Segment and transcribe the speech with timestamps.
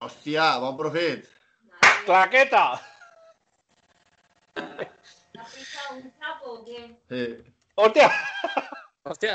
[0.00, 1.26] Hòstia, bon profit.
[2.06, 2.80] ¡Claqueta!
[7.08, 7.44] Sí.
[7.74, 8.10] ¡Hostia!
[9.04, 9.34] Hòstia,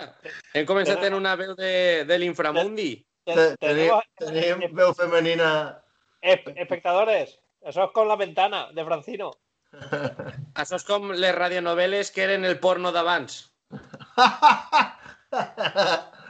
[0.54, 2.90] hem començat en una veu de, de l'inframundi.
[3.26, 5.50] Te- Tenim, tenim veu femenina.
[6.22, 9.32] Esp- espectadores, eso es con la ventana de Francino.
[10.62, 13.42] Això és com les radionovel·les que eren el porno d'abans.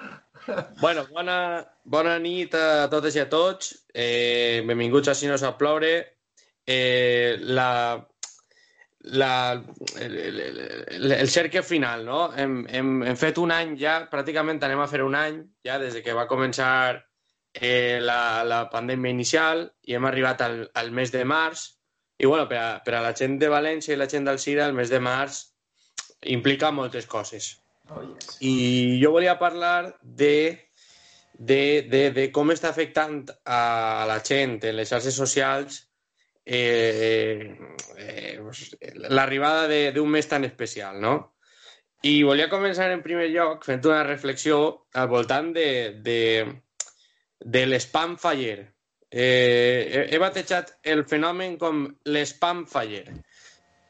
[0.82, 1.38] Bueno, bona,
[1.84, 3.72] bona nit a totes i a tots.
[3.94, 5.94] Eh, benvinguts a Si no sap ploure.
[6.66, 7.98] Eh, la,
[9.06, 9.64] la,
[10.02, 12.22] el, el, el, cercle final, no?
[12.36, 15.94] Hem, hem, hem fet un any ja, pràcticament anem a fer un any, ja des
[15.94, 16.72] de que va començar
[17.54, 21.68] eh, la, la pandèmia inicial i hem arribat al, al mes de març.
[22.18, 24.74] I bueno, per a, per a la gent de València i la gent d'Alcira, el
[24.74, 25.44] mes de març
[26.32, 27.54] implica moltes coses.
[28.42, 30.70] I jo volia parlar de,
[31.34, 35.84] de, de, de com està afectant a la gent en les xarxes socials
[36.46, 37.56] eh,
[37.98, 38.40] eh,
[39.10, 41.16] l'arribada d'un mes tan especial, no?
[42.06, 44.60] I volia començar en primer lloc fent una reflexió
[44.94, 45.70] al voltant de,
[46.06, 46.20] de,
[47.42, 48.60] de l'spam faller.
[49.10, 53.08] Eh, he, batejat el fenomen com l'spam faller.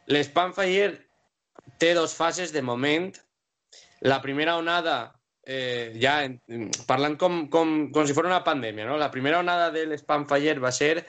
[0.07, 0.93] L'spam faller
[1.81, 3.11] té dos fases de moment.
[4.01, 5.15] La primera onada,
[5.45, 6.41] eh, ja en,
[6.87, 8.97] parlant si fos una pandèmia, ¿no?
[8.97, 11.05] la primera onada del spam faller va ser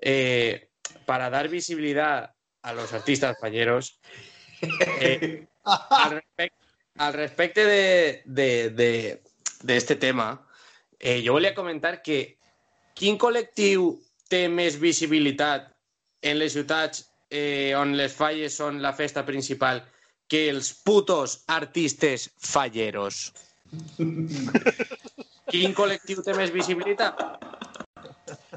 [0.00, 0.68] eh,
[1.06, 4.00] para dar visibilidad a los artistas falleros.
[5.00, 6.52] Eh, al, respec-
[6.98, 9.22] al respecte de, de,
[9.62, 10.46] de, este tema,
[10.98, 12.38] eh, jo volia comentar que
[12.96, 13.92] quin col·lectiu
[14.28, 15.68] té més visibilitat
[16.22, 17.04] en les ciutats
[17.76, 19.82] on les falles són la festa principal
[20.28, 23.30] que els putos artistes falleros?
[25.52, 27.20] Quin col·lectiu té més visibilitat?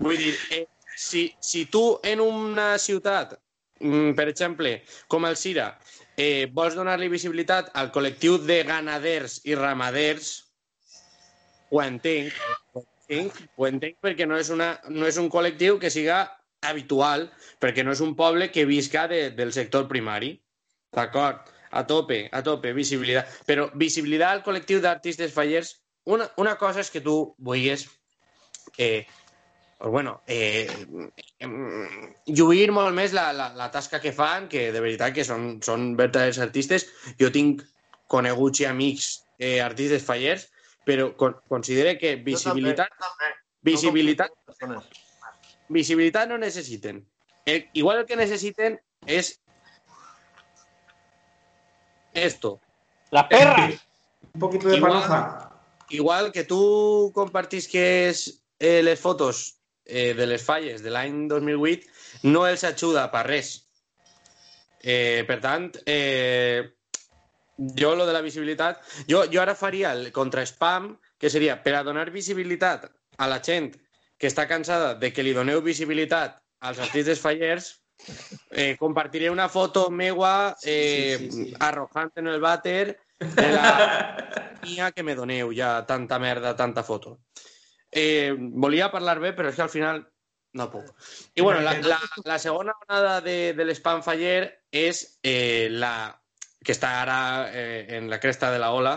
[0.01, 0.65] Vull dir, eh,
[0.97, 3.35] si, si tu en una ciutat,
[3.79, 5.69] mm, per exemple, com el Cira,
[6.17, 10.31] eh, vols donar-li visibilitat al col·lectiu de ganaders i ramaders,
[11.69, 12.33] ho entenc,
[12.73, 16.23] ho entenc, ho entenc perquè no és, una, no és un col·lectiu que siga
[16.65, 17.29] habitual,
[17.61, 20.33] perquè no és un poble que visca de, del sector primari.
[20.95, 21.45] D'acord?
[21.71, 23.29] A tope, a tope, visibilitat.
[23.45, 25.75] Però visibilitat al col·lectiu d'artistes fallers,
[26.09, 27.85] una, una cosa és que tu vulguis
[28.77, 29.05] eh,
[29.79, 30.67] pues bueno, eh,
[31.39, 31.51] em,
[32.25, 35.93] lluir molt més la, la, la tasca que fan, que de veritat que són, són
[35.99, 36.89] verdaders artistes.
[37.21, 37.63] Jo tinc
[38.11, 39.07] coneguts i amics
[39.39, 40.49] eh, artistes fallers,
[40.83, 43.31] però con, considere que visibilitat, Jo també,
[43.71, 44.81] visibilitat, també.
[45.69, 47.05] Visibilitat no necessiten.
[47.45, 48.75] El, igual el que necessiten
[49.07, 49.37] és
[52.13, 52.59] esto.
[53.11, 53.73] ¡Las perras!
[54.33, 55.45] Un poquito de Igual- panoja.
[55.89, 59.55] Igual que tu compartisques eh, les fotos
[59.85, 61.87] eh, de les falles de l'any 2008,
[62.29, 63.65] no els ajuda per res.
[64.83, 66.75] Eh, per tant, eh,
[67.57, 68.83] jo lo de la visibilitat...
[69.09, 72.85] Jo, jo ara faria el contra-spam, que seria per a donar visibilitat
[73.17, 73.73] a la gent
[74.19, 77.79] que està cansada de que li doneu visibilitat als artistes fallers,
[78.51, 81.53] eh, compartiré una foto meua eh, Sí, sí, sí.
[81.59, 87.19] arrojant en el vàter de la mía que me doneu ja tanta merda, tanta foto.
[87.91, 90.03] Eh, volia parlar bé, però és que al final
[90.53, 90.87] no puc.
[91.35, 96.13] I bueno, la, la, la segona onada de, de l'spam faller és eh, la
[96.63, 97.19] que està ara
[97.53, 98.95] eh, en la cresta de la ola,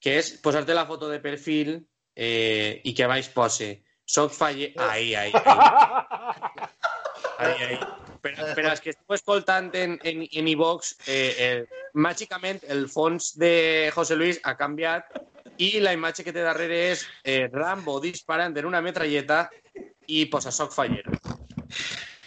[0.00, 1.74] que és posar-te la foto de perfil
[2.16, 3.72] eh, i que baix posi
[4.04, 4.72] soc faller...
[4.76, 5.58] Ai, ai, ai.
[7.46, 8.01] ai, ai.
[8.22, 13.32] Per, per als que esteu escoltant en, en, en iVox, eh, eh, màgicament el fons
[13.38, 15.10] de José Luis ha canviat
[15.58, 19.44] i la imatge que té darrere és eh, Rambo disparant en una metralleta
[20.06, 21.04] i posa soc faller.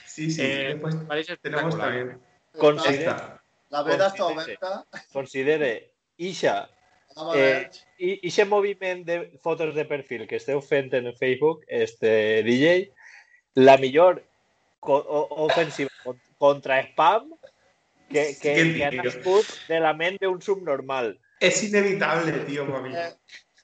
[0.06, 0.42] Sí, sí.
[0.42, 0.76] Eh,
[1.08, 1.88] parece tenemos espectacular.
[1.88, 2.22] también.
[2.60, 3.16] Considere.
[3.72, 4.86] La veda està oberta.
[5.12, 6.70] considere Isha,
[7.16, 11.64] Vamos a eh, i ese moviment de fotos de perfil que esteu fent en Facebook,
[11.68, 12.92] este DJ,
[13.56, 14.24] la millor
[14.88, 17.32] ofensiva con- contra spam
[18.10, 21.16] que, que, Sí, que ha nascut de la ment d'un subnormal.
[21.40, 22.94] Es inevitable, tío, para mí.
[22.96, 23.16] Eh,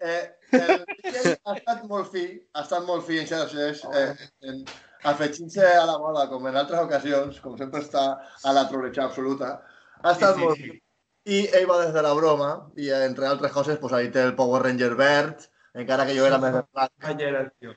[0.02, 2.24] eh, el ha estat molt fi,
[2.54, 4.16] ha estat molt fi en xarxes, eh,
[4.50, 4.64] en,
[5.04, 8.06] afegint-se a la moda, com en altres ocasions, com sempre està
[8.44, 9.62] a la troleja absoluta,
[10.02, 10.58] ha estat Sí, sí, molt...
[10.58, 10.82] sí.
[11.30, 12.50] I ell va des de la broma,
[12.82, 15.46] i entre altres coses, pues, ahí té el Power Ranger verd,
[15.78, 16.92] encara que jo era més de blanc.
[17.12, 17.76] Ayer, tío.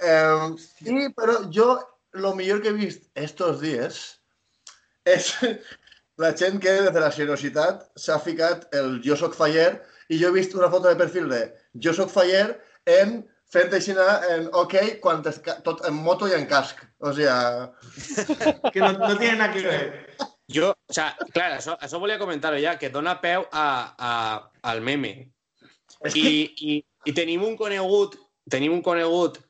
[0.00, 0.48] Eh,
[0.88, 1.74] i, però jo,
[2.18, 4.00] lo millor que he vist estos dies
[5.06, 5.32] és
[6.22, 9.70] la gent que des de la seriositat s'ha ficat el Jo soc Faller
[10.08, 11.42] i jo he vist una foto de perfil de
[11.82, 12.48] Jo soc Faller
[12.98, 13.20] en
[13.52, 16.82] fent així en OK, quan tot en moto i en casc.
[16.98, 17.72] O sea,
[18.72, 20.16] Que no, no tiene nada que ver.
[20.48, 23.66] Jo, o sea, clar, això, això volia comentar-ho ja, que dona peu a,
[23.98, 24.12] a,
[24.62, 25.32] al meme.
[26.14, 26.76] I, i,
[27.06, 28.14] I tenim un conegut,
[28.50, 29.40] tenim un conegut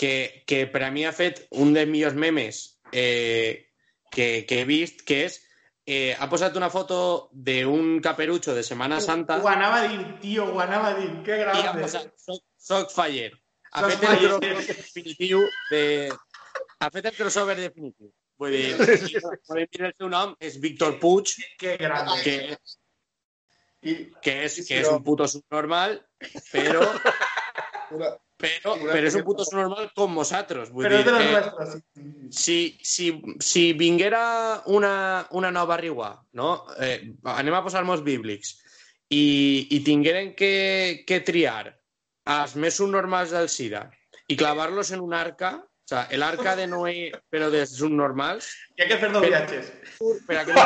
[0.00, 2.60] que, que per a mi ha fet un dels millors memes
[2.92, 3.68] eh,
[4.10, 5.36] que, que he vist, que és
[5.84, 11.20] eh, ha posat una foto d'un caperucho de Setmana Santa Guanabadín, tío, Guanabadín.
[11.26, 11.82] Qué i ha grande.
[11.84, 13.34] posat soc, soc Faller.
[13.72, 15.82] Ha Soc fet el crossover definitiu de...
[16.80, 18.08] Ha fet el crossover definitiu.
[18.40, 22.16] Vull dir, i, podem dir el seu nom és Víctor Puig, Qué grande.
[22.24, 22.56] que,
[23.84, 23.94] i
[24.24, 25.98] que és, que és un puto subnormal,
[26.48, 26.88] però,
[28.40, 30.70] una, però, però és un puto subnormal nosaltres.
[30.72, 31.68] Vull Pero es de los eh, nuestros.
[32.30, 32.30] sí.
[32.30, 36.64] si, si, si vinguera una, una nova riua, no?
[36.78, 38.56] Eh, anem a posar-nos bíblics,
[39.10, 41.76] i, i tingueren que, que triar
[42.30, 43.90] els més subnormals del SIDA
[44.30, 48.46] i clavar-los en un arca, o sea, el arca de Noé, però de subnormals,
[48.76, 49.72] Y hay que hacer dos Pero- viajes.
[50.26, 50.60] per a que, no...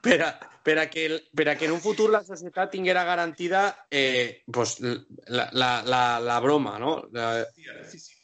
[0.00, 3.04] per, a, per, a que, el- per a que en un futur la societat tinguera
[3.04, 6.96] garantida eh, pues, la, la, la, la broma, no?
[7.12, 7.44] La,
[7.90, 8.14] Sí, sí.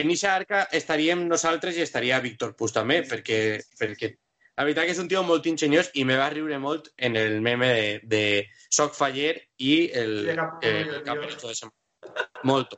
[0.00, 4.14] en eixa arca estaríem nosaltres i estaria Víctor Pus també, perquè, perquè
[4.56, 7.38] la veritat que és un tio molt ingeniós i me va riure molt en el
[7.44, 8.22] meme de, de
[8.72, 12.30] Soc Faller i el, Sí, cap- el caperucho de Semana.
[12.48, 12.74] Molt.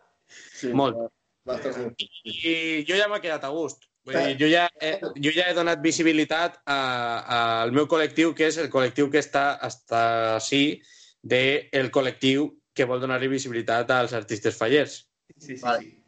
[0.58, 0.98] sí, Molt.
[1.46, 2.00] Va estar molt.
[2.24, 3.82] I jo ja m'he quedat a gust.
[4.04, 8.46] Vull dir, jo, ja he, jo ja he donat visibilitat a- al meu col·lectiu, que
[8.50, 10.82] és el col·lectiu que està, està sí
[11.22, 14.98] del el col·lectiu que vol donar-li visibilitat als artistes fallers.
[15.38, 15.80] Sí, sí, Vale.
[15.80, 16.04] sí.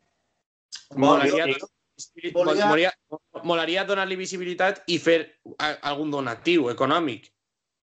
[0.97, 1.47] Molaria,
[1.97, 2.33] Sí.
[2.35, 2.93] molaria,
[3.45, 5.41] molaria donar-li visibilitat i fer
[5.81, 7.31] algun donatiu econòmic.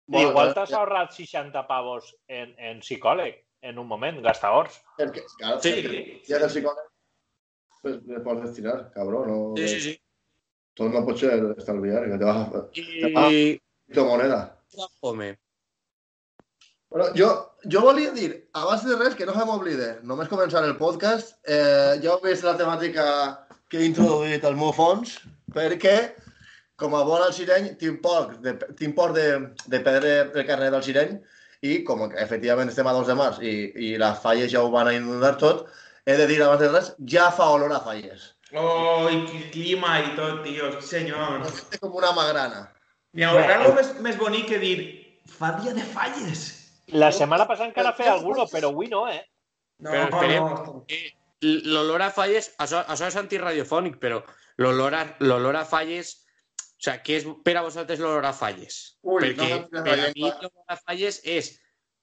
[0.05, 4.77] Bueno, Igual t'has ahorrat 60 pavos en, en psicòleg en un moment, gastadors.
[4.99, 5.73] És que, claro, Sí.
[5.81, 6.21] sí.
[6.29, 6.85] ja del psicòleg
[7.81, 9.27] pues, le pots destinar, cabrón.
[9.31, 9.95] No, Sí, sí, sí.
[10.77, 12.65] Tot no pot ser estalviar, que te vas a
[13.31, 13.59] I...
[13.89, 14.41] fer moneda.
[15.01, 15.35] Home,
[16.89, 17.27] Bueno, jo,
[17.67, 21.97] jo volia dir, abans de res, que no se m'oblide, només començar el podcast, eh,
[21.99, 23.07] ja heu vist la temàtica
[23.67, 25.17] que he introduït al meu fons,
[25.51, 25.97] perquè,
[26.79, 29.27] com a bon al Sireny, tinc poc de, tinc poc de,
[29.67, 31.17] de perdre el carnet del Sireny,
[31.67, 33.53] i com que efectivament estem a 2 de març i,
[33.89, 35.65] i les falles ja ho van a inundar tot,
[36.07, 38.29] he de dir abans de res, ja fa olor a falles.
[38.55, 40.69] Oh, y qué clima y todo, tío.
[40.81, 41.43] Sí, señor.
[41.49, 42.61] És com una magrana.
[43.11, 44.77] Ni haurà algo més, més bonic que dir
[45.27, 46.45] fa dia de falles.
[46.95, 49.19] La setmana passada encara feia alguno, però avui no, eh?
[49.83, 50.85] No, Però esperem- no.
[50.87, 51.11] eh,
[51.67, 54.21] l'olor a falles, això, això és antiradiofònic, però
[54.63, 55.03] l'olor a,
[55.59, 56.13] a falles,
[56.63, 58.97] o sea, què és per a vosaltres l'olor a falles?
[59.03, 60.39] Ui, Perquè no m'entens la per a mi llengua.
[60.47, 61.51] l'olor a falles és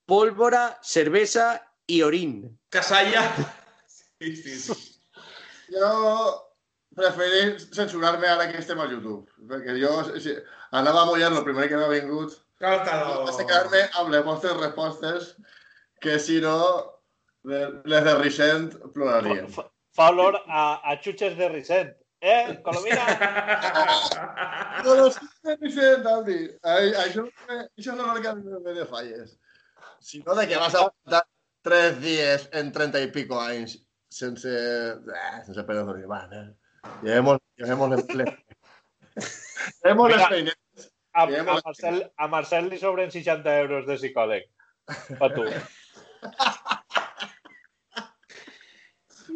[0.07, 1.49] pólvora, cervesa
[1.89, 2.59] i orín.
[2.69, 3.25] Casalla.
[4.21, 4.91] Sí, sí, sí.
[5.75, 5.91] Jo
[6.95, 10.35] preferir censurar-me ara que estem a YouTube, perquè jo si,
[10.77, 12.37] anava a mullar el primer que m'ha vingut.
[12.63, 13.25] Cáltalo.
[13.27, 15.33] Vaig quedar-me amb les vostres respostes,
[16.05, 16.59] que si no,
[17.45, 19.49] les de Ricent plorarien.
[19.57, 19.67] Fa,
[19.97, 21.95] fa olor a, a xutxes de Ricent.
[22.25, 23.05] Eh, Colomina?
[24.85, 27.27] No, no, sí, de Ricent, Això,
[27.65, 29.35] això no és el que me de falles.
[30.05, 31.25] Si no, de que vas a aguantar
[31.65, 33.79] tres dies en trenta i pico anys
[34.19, 34.51] sense...
[34.51, 36.07] Eh, sense d'orir.
[36.11, 36.49] Va, eh.
[37.03, 38.07] Llevemos, llevemos les...
[39.83, 40.91] Llevemos les feines.
[41.15, 41.45] A, a.
[41.45, 44.49] Marcel, a Marcel li sobren 60 euros de psicòleg.
[45.21, 45.47] A tu.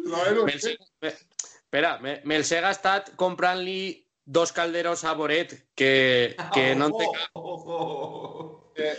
[0.09, 3.79] No, Espera, me- me'ls he gastat comprant-li
[4.25, 7.39] dos calderos a Boret que, que no en té cap.
[7.39, 8.73] Oh, oh, oh.
[8.75, 8.93] que...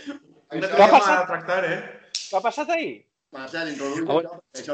[0.51, 1.17] No Això, te ha passat?
[1.17, 1.79] a tractar, eh?
[2.17, 2.95] Què ha passat ahir?
[3.37, 4.09] Marcel, introduïm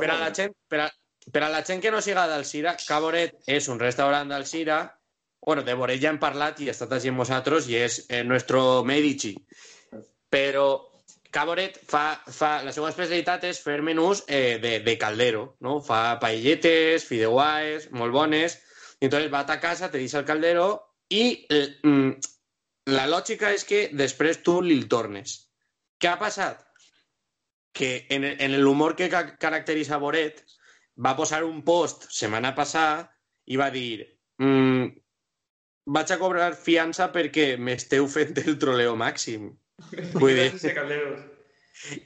[0.01, 0.91] Per a la gent, per a,
[1.33, 4.81] per a la gent que no siga d'Alcira, Caboret és un restaurant d'Alcira.
[5.47, 8.23] Bueno, de Boret ja hem parlat i ha estat així amb nosaltres i és eh,
[8.25, 9.35] nuestro Medici.
[10.33, 10.67] Però
[11.37, 15.79] Caboret fa, fa, la seva especialitat és fer menús eh, de, de caldero, no?
[15.85, 18.57] Fa paelletes, fideuaes, molt bones.
[19.01, 20.69] I entonces va a casa, te deixa el caldero
[21.13, 22.33] i eh, mm,
[22.97, 25.43] la lògica és que després tu li el tornes.
[26.01, 26.66] Què ha passat?
[27.77, 30.39] Que en, el- en l'humor que ca caracteritza Boret
[31.05, 33.11] va posar un post setmana passada
[33.53, 34.07] i va dir
[34.41, 34.87] mm,
[35.93, 39.51] vaig a cobrar fiança perquè m'esteu fent el troleo màxim.
[40.23, 41.21] Vull dir, Sense calderos.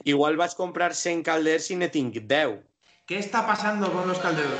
[0.03, 2.59] igual vaig comprar 100 calders i ne tinc 10.
[3.07, 4.59] ¿Qué está pasando con los calderos?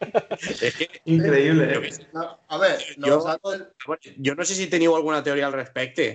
[1.04, 1.80] Increíble, ¿eh?
[1.90, 6.06] què a ver, jo no sé si teniu alguna teoria al respecte.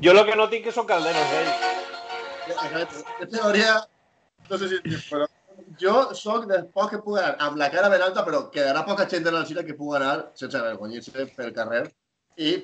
[0.00, 1.46] Jo lo que no tinc que són calderos, eh?
[3.20, 3.76] En teoria,
[4.48, 4.80] no sé si...
[5.10, 5.28] Però
[5.80, 9.06] jo sóc dels pocs que puc anar amb la cara ben alta, però quedarà poca
[9.10, 11.84] gent en el cine que pugui anar sense avergonyir-se pel carrer
[12.36, 12.56] i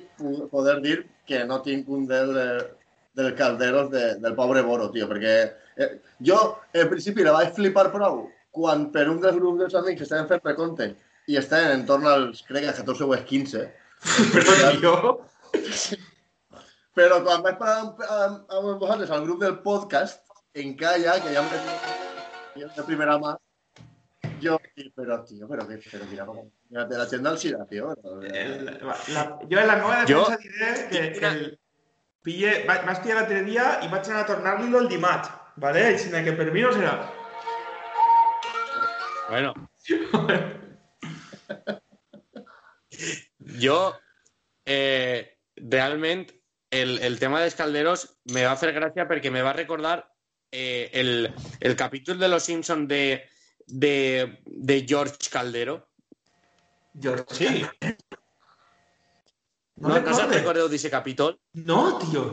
[0.51, 0.97] poder dir
[1.29, 2.33] que no tinc un del,
[3.15, 5.35] del calderos de, del pobre Boro, tio, perquè
[5.77, 5.91] eh,
[6.25, 6.39] jo,
[6.73, 10.45] en principi, la vaig flipar prou quan per un dels grups dels amics estaven fent
[10.45, 10.89] recompte
[11.29, 13.67] i estaven en torn als, crec que 14 o 15,
[13.99, 14.93] Perdón, yo.
[15.51, 15.67] Però
[15.99, 16.18] quan
[17.07, 20.21] vaig parar amb, amb, amb vosaltres al grup del podcast,
[20.53, 23.35] en Calla, que ja em vaig de primera mà,
[24.41, 27.93] jo, dic, però, tio, però, què, però mira, com, mira, la gent del SIDA, tio.
[27.95, 28.65] Però, El-
[29.13, 31.59] la- yo en la nueva Yo- defensa diré que el
[32.23, 35.85] pille, va, vas pillar l'altre dia i vaig anar a tornar-li-lo el dimarts, ¿vale?
[35.93, 36.97] Així que per mi no serà.
[39.29, 39.53] Bueno.
[43.59, 43.93] Jo,
[44.65, 46.27] eh, realment,
[46.71, 49.97] el, el tema dels calderos me va fer gràcia perquè me va recordar
[50.51, 53.29] eh, el, el capítol de Los Simpson de,
[53.65, 55.89] de, de George Caldero.
[56.99, 57.65] George, sí.
[59.79, 61.37] No, no, se'n recordeu d'aquest capítol?
[61.53, 62.29] No, tío.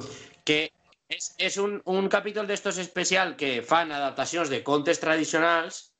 [0.47, 0.71] que
[1.09, 5.93] és, és un, un capítol d'estos especial que fan adaptacions de contes tradicionals,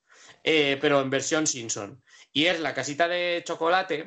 [0.43, 1.95] eh, però en versió Simpson.
[2.35, 4.01] I és la casita de chocolate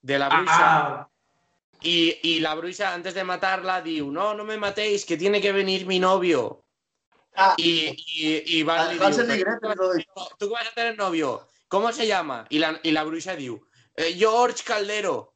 [0.00, 1.10] de la bruixa, Ah,
[1.86, 5.52] y, y la bruixa, antes de matarla, diu, no, no me matéis, que tiene que
[5.52, 6.64] venir mi novio.
[7.38, 8.98] Ah, Y, y, y diu, y
[9.76, 10.06] lo de-
[10.38, 12.46] tú que vas a tener novio, ¿cómo se llama?
[12.50, 13.60] Y la, y la bruixa diu,
[13.94, 15.34] "Eh, George Caldero.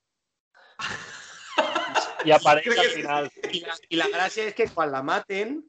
[2.24, 3.30] I apareix al que- final.
[3.52, 5.60] I la, I la gràcia és que quan la maten,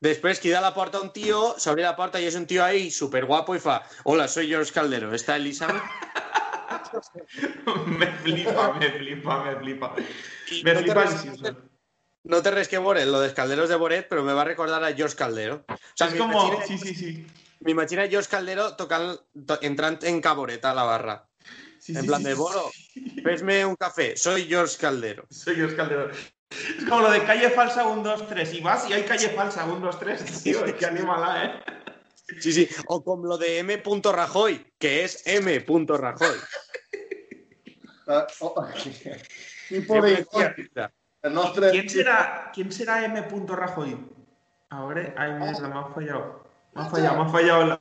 [0.00, 2.90] després crida a la porta un tio, s'obre la porta i és un tio ahí
[2.90, 5.82] super guapo i fa Hola, soy George Caldero, ¿está Elizabeth?
[7.86, 9.94] me flipa, me flipa, me flipa.
[10.64, 11.04] Me no, flipa
[12.22, 15.16] no té res que lo dels calderos de Boret, però me va recordar a George
[15.16, 15.64] Caldero.
[15.68, 17.26] O sea, Es como, sí, sí, sí.
[17.60, 21.28] m'imagina George Caldero tocant, to, entrant en caboreta a la barra.
[21.78, 22.34] Sí, en sí, plan sí, de.
[22.34, 22.70] Boro,
[23.24, 25.24] fesme un café, soy George Caldero.
[25.30, 26.10] Soy George Calderón.
[26.50, 28.54] Es como lo de calle falsa 1, 2, 3.
[28.54, 30.42] Y vas y hay calle falsa 1, 2, 3.
[30.42, 31.52] Tío, es que anímala, ¿eh?
[32.38, 32.68] Sí, sí.
[32.86, 33.82] O com lo de M.
[34.12, 35.58] Rajoy, que és M.
[35.58, 36.36] Rajoy.
[38.06, 38.66] Ah, oh.
[41.70, 43.20] ¿Quién será, ¿quién será M.
[43.48, 43.98] Rajoy?
[44.70, 46.44] Ahora, ay, mierda, me ha fallado.
[46.74, 47.64] Me ha fallado, me ha fallado.
[47.66, 47.78] La...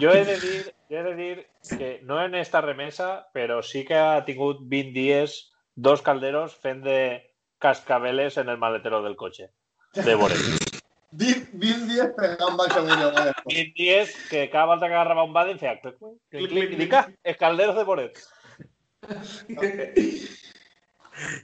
[0.00, 1.46] Jo he de dir, jo he de dir
[1.78, 6.84] que no en esta remesa, però sí que ha tingut 20 dies dos calderos fent
[6.86, 9.50] de cascabeles en el maletero del cotxe.
[9.94, 10.38] De Boret.
[11.12, 13.32] 20 dies pegant baix a una vegada.
[13.46, 16.76] 20 dies que cada volta que agarrava un Baden feia clic, clic, clic, clic, i
[16.84, 18.20] dic, ah, els calderos de Boret.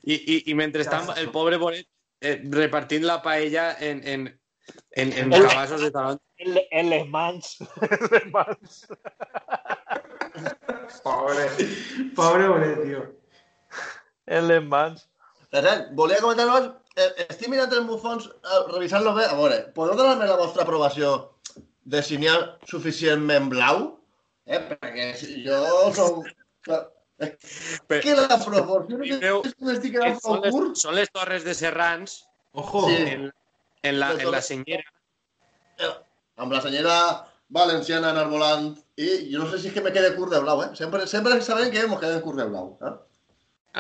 [0.06, 1.87] I, i, i mentrestant el pobre Boret
[2.23, 4.28] eh, repartint la paella en, en,
[4.96, 6.23] en, en El- cabassos de talons.
[6.38, 7.56] En, en les mans.
[7.87, 8.80] En les mans.
[11.02, 11.46] Pobre,
[12.14, 13.02] pobre, pobre, tío.
[14.26, 15.06] En les mans.
[15.96, 20.65] Volia comentar-vos, estic mirant el Mufons, eh, revisant-lo bé, a veure, podeu donar-me la vostra
[20.65, 21.12] aprovació
[21.85, 23.87] de senyal suficientment blau?
[24.47, 25.61] Eh, perquè si jo
[25.95, 26.23] som...
[26.67, 26.85] Però-
[27.17, 30.76] que la proporció és que quedant Són les, curt.
[30.76, 32.19] són les torres de Serrans
[32.53, 32.83] Ojo.
[32.91, 32.97] Sí.
[33.15, 33.31] en,
[33.88, 34.85] en, la, en la senyera.
[35.81, 35.93] Eh,
[36.37, 36.97] amb la senyora
[37.57, 40.69] valenciana enarbolant i jo no sé si és que me quede curt de blau, eh?
[40.76, 42.75] Sempre, sempre sabem que ens quedem curt de blau.
[42.85, 42.93] Eh?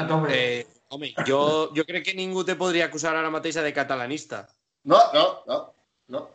[0.00, 0.32] A tope.
[0.32, 4.46] Eh, home, jo, jo crec que ningú te podria acusar ara mateix de catalanista.
[4.84, 5.60] No, no, no,
[6.08, 6.28] no.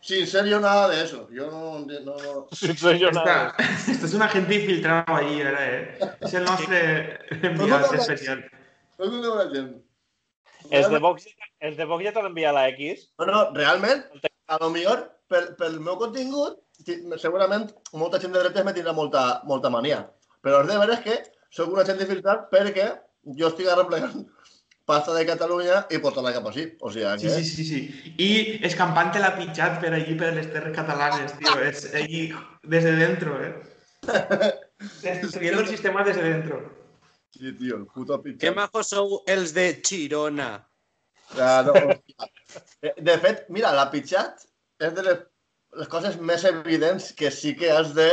[0.00, 1.28] Sin serio nada de eso.
[1.30, 1.80] Yo no...
[1.80, 2.46] no, no.
[2.52, 3.56] Si soy jo nada.
[3.58, 5.74] Esta, esto es un agente infiltrado allí, ¿verdad?
[5.74, 5.98] Eh?
[6.20, 6.76] Es el nuestro
[7.42, 8.44] enviado especial.
[8.98, 9.72] No és una gent.
[10.70, 11.26] Els de Vox,
[11.60, 13.08] els de Vox ja t'han enviat la X.
[13.20, 14.04] No, no, realment,
[14.48, 18.94] a lo millor, pel, pel meu contingut, ti- segurament molta gent de dretes me tindrà
[18.96, 20.00] molta, molta mania.
[20.42, 21.18] Però és de veres que
[21.54, 22.88] sóc un agent infiltrat perquè
[23.38, 24.26] jo estic arreplegant
[24.86, 26.68] pasta de Catalunya i portar-la cap així.
[26.80, 27.34] O sigui Sí, que...
[27.34, 28.14] sí, sí, sí.
[28.16, 31.58] Y Escampante la pichat per allí, per les terres catalanes, tío.
[31.60, 32.30] Es allí
[32.62, 33.54] desde dentro, ¿eh?
[35.02, 36.62] Destruyendo el sistema desde dentro.
[37.32, 38.54] Sí, tio, el puto Que pitxat.
[38.56, 39.74] majos sou els de
[41.66, 41.72] no,
[43.08, 44.46] de fet, mira, la pitxat
[44.78, 45.18] és de les,
[45.80, 48.08] les coses més evidents que sí que has de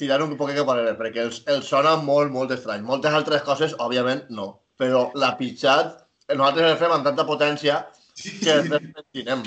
[0.00, 2.82] tirar un poquet cap enrere, perquè els, els sona molt, molt estrany.
[2.86, 4.48] Moltes altres coses, òbviament, no.
[4.80, 6.00] Però la pitxat,
[6.32, 7.84] nosaltres el fem amb tanta potència
[8.16, 9.44] que després pensinem.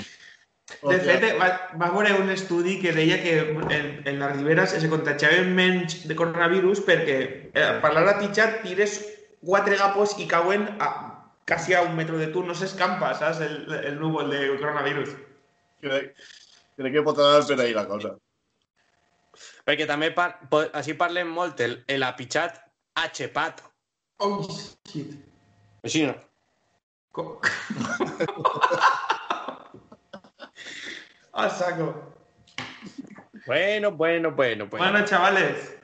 [0.82, 1.48] De fet, va,
[1.80, 3.36] va veure un estudi que deia que
[3.72, 7.16] en, en la Ribera se contagiaven menys de coronavirus perquè
[7.56, 8.98] eh, per l'hora pitjat tires
[9.40, 10.90] quatre gapos i cauen a,
[11.48, 15.16] quasi a un metro de tu, no s'escampa, saps, el, el núvol de coronavirus.
[15.84, 16.12] Crec,
[16.76, 18.18] crec que pot anar per ahí la cosa.
[19.66, 20.40] Perquè també par
[20.72, 22.58] així parlem molt el, el apitxat
[22.94, 23.62] H-pat.
[24.18, 24.42] Oh,
[24.88, 25.12] shit.
[25.84, 26.14] Així no.
[27.12, 27.40] Co-
[31.32, 32.14] Al saco.
[33.46, 34.84] Bueno, bueno, bueno, bueno.
[34.90, 35.74] Bueno, chavales.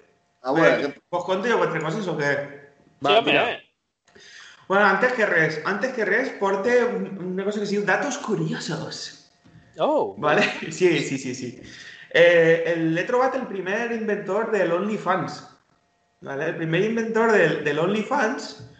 [0.43, 2.71] A veure, eh, ¿Os conto yo vuestras cosas o qué?
[3.05, 3.51] Va, sí, mira.
[3.53, 3.63] eh?
[4.69, 8.19] Bueno, antes que res, antes que res, porte un- una cosa que se llama datos
[8.19, 9.31] curiosos.
[9.79, 10.43] Oh, ¿Vale?
[10.71, 11.63] Sí, sí, sí, sí.
[12.15, 15.51] Eh, el he trobat el primer inventor del OnlyFans.
[16.21, 16.47] ¿Vale?
[16.47, 18.71] El primer inventor del, del OnlyFans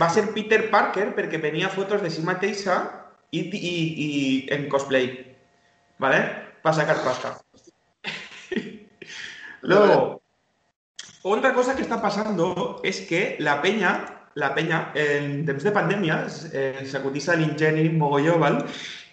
[0.00, 2.80] va ser Peter Parker perquè venia fotos de si mateixa
[3.30, 3.74] i, i,
[4.06, 4.08] i
[4.56, 5.12] en cosplay.
[6.00, 6.24] ¿Vale?
[6.62, 7.36] Para sacar pasta.
[9.60, 10.22] Luego,
[11.22, 16.24] otra cosa que está pasando es que la peña, la peña, en temps de pandèmia,
[16.52, 18.64] eh, s'acutissa l'ingeni mogolló, ¿vale?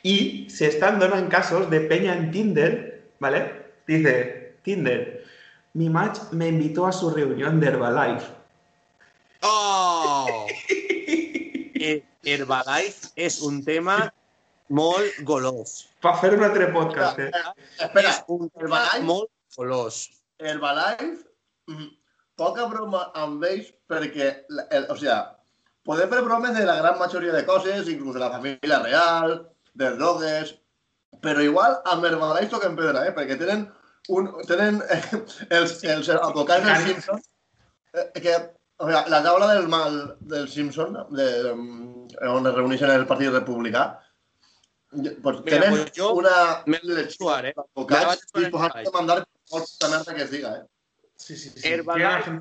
[0.03, 3.74] y se están dando casos de peña en Tinder, ¿vale?
[3.88, 5.24] Dice, Tinder,
[5.74, 8.27] mi match me invitó a su reunión de Herbalife.
[9.41, 10.47] Oh!
[11.79, 14.12] Eh, Herbalife és un tema
[14.74, 15.86] molt golós.
[16.01, 17.27] Para hacer un altre podcast, eh?
[17.77, 19.03] espera, és un Herbalife?
[19.05, 20.00] molt golós.
[20.41, 21.21] Herbalife,
[21.69, 21.91] mm,
[22.41, 25.19] poca broma amb ells perquè, la- el, o sea,
[25.86, 29.38] podem fer bromes de la gran majoria de coses, inclús de la família real,
[29.77, 30.55] de drogues,
[31.21, 33.13] però igual amb Herbalife toquen pedra, eh?
[33.15, 33.65] perquè tenen,
[34.13, 35.01] un, tenen eh,
[35.58, 37.23] els, els advocats del Simpson,
[37.93, 38.36] eh, que
[38.77, 41.97] o sea, la taula del mal del Simpson, de, mm,
[42.30, 43.88] on es reuneixen el Partit Republicà,
[44.91, 46.80] pues, Mira, tenen pues jo una me
[47.17, 47.53] jugar, eh?
[47.75, 50.63] Me en disposats a mandar molta merda que es diga, eh?
[51.15, 51.67] Sí, sí, sí.
[51.67, 52.39] Herbalife.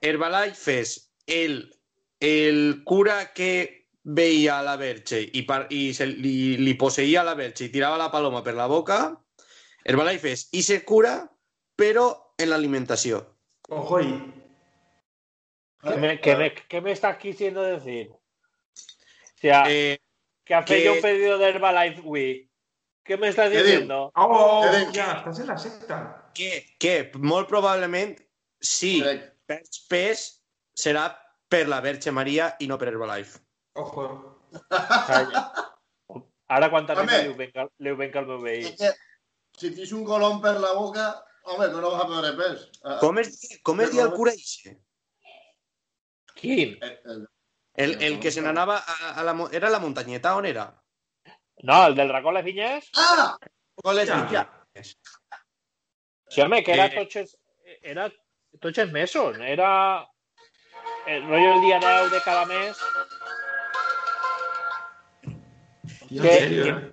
[0.00, 1.74] Herbalife és el,
[2.20, 7.34] el cura que veia a la Verge i, par, i se, li, li posseïa la
[7.34, 9.00] Verge i tirava la paloma per la boca.
[9.84, 11.14] Herbalife és ese cura,
[11.76, 13.22] però en l'alimentació.
[13.68, 14.12] Ojo ahí.
[15.82, 18.10] ¿Qué me, qué me- qué me estás quisiendo decir?
[18.10, 19.98] O sea, Eh,
[20.44, 22.50] que que- hecho un pedido de Herbalife Wii.
[23.02, 24.12] ¿Qué me estás diciendo?
[24.14, 26.30] Oh, ya, estás en la secta.
[26.34, 28.16] que, que molt probablement
[28.60, 29.02] sí,
[29.46, 30.42] perds pes
[30.76, 31.08] serà
[31.48, 33.40] per la Verge Maria i no per Herbalife.
[33.80, 34.04] Ojo.
[35.06, 35.42] Calla.
[36.48, 37.02] Ara quanta Home.
[37.06, 38.64] rima li ho venca, li ho venca el meu veí.
[38.66, 38.90] És que
[39.60, 41.04] si tens un colom per la boca,
[41.44, 42.64] home, que no vas a perdre pes.
[42.82, 44.74] Ah, Com es, com es diu el cura ixe?
[46.34, 46.76] Quin?
[46.82, 47.20] eh, eh,
[47.80, 49.32] El, el que se n'anava a, a la...
[49.32, 50.64] mo- Era la muntanyeta, on era?
[51.62, 52.90] No, el del racó les vinyes?
[52.96, 53.36] Ah!
[53.80, 54.18] Com les Ja.
[54.24, 54.96] vinyes?
[56.28, 56.96] Sí, home, que era Eh.
[57.06, 57.36] tots,
[57.82, 58.08] era
[58.60, 59.38] tots els mesos.
[59.38, 59.70] Era
[61.06, 62.76] el rotllo el dia 10 de cada mes.
[66.10, 66.32] Tío, ¿Qué?
[66.36, 66.92] en serio, eh.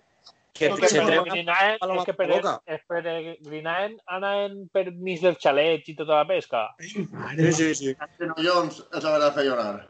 [0.58, 2.62] Que Que que peregrinaven, és que per la boca.
[2.66, 6.64] pere- es peregrinaven anaven per mig dels xalets i tota la pesca.
[6.80, 7.92] Sí, sí, sí.
[8.18, 9.88] Genollons els haurà de fer llorar.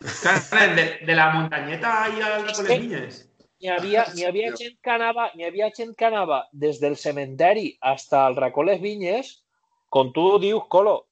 [0.00, 3.18] De, de la montañeta ahí al con les viñes.
[3.60, 7.76] N'hi havia, n'hi havia gent que anava, n'hi havia gent que anava des del cementeri
[7.82, 9.42] hasta el racó les vinyes,
[9.90, 11.08] com tu dius, Colo.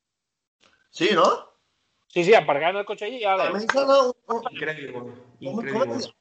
[0.91, 1.27] Sí, no?
[2.09, 5.97] Sí, sí, aparcant el cotxe allí i A Com, com increíble.
[5.99, 6.15] es diu?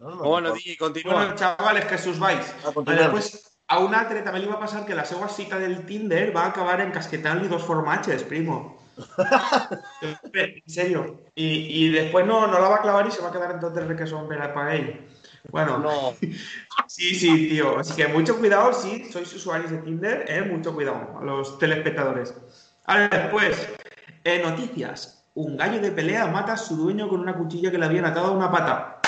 [0.00, 1.14] No, no, no, Bueno, continua.
[1.14, 2.44] Bueno, chavales, que sus vais.
[2.64, 3.10] Ah, Vale, continuem.
[3.10, 6.46] pues, a un altre també li va passar que la seva cita del Tinder va
[6.46, 8.78] acabar encasquetant-li dos formatges, primo.
[10.34, 11.22] en serio.
[11.34, 13.60] Y, y después no, no la va a clavar y se va a quedar en
[13.60, 15.06] tot el requesón para para él.
[15.50, 16.14] Bueno, No.
[16.88, 17.78] sí, sí, tío.
[17.78, 22.34] Así que mucho cuidado si sois usuarios de Tinder, eh, mucho cuidado a los telespectadores.
[22.86, 23.68] Ahora después,
[24.24, 25.16] eh, noticias.
[25.34, 28.26] Un gallo de pelea mata a su dueño con una cuchilla que le habían atado
[28.26, 28.99] a una pata.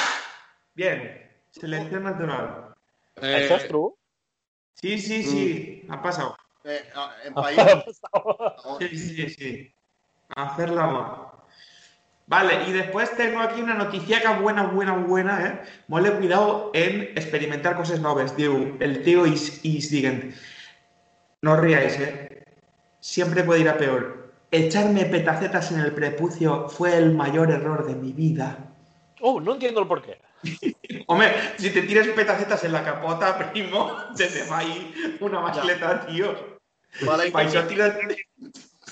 [0.74, 2.74] Bien, selección natural.
[3.20, 3.92] Eh, Això és true?
[4.80, 6.36] Sí, sí, sí, ha pasado.
[6.64, 7.58] Eh, ah, en país...
[8.78, 9.74] Sí, sí, sí.
[10.34, 11.32] Hacerla mal.
[12.26, 15.60] Vale, y después tengo aquí una noticia que buena, buena, buena, ¿eh?
[15.88, 18.34] Mole cuidado en experimentar cosas nuevas.
[18.36, 19.92] Digo, el tío is, is
[21.42, 22.44] no os riáis, ¿eh?
[23.00, 24.32] Siempre puede ir a peor.
[24.52, 28.72] echarme petacetas en el prepucio fue el mayor error de mi vida.
[29.20, 30.20] Oh, no entiendo el porqué.
[31.06, 36.06] Hombre, si te tiras petacetas en la capota, primo, se te va ahí una macleta,
[36.06, 36.58] tío.
[37.02, 37.98] Vale, Para eso tira,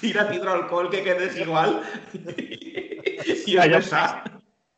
[0.01, 1.83] tira hidroalcohol que quedes igual.
[3.47, 4.25] y Ah, ya está.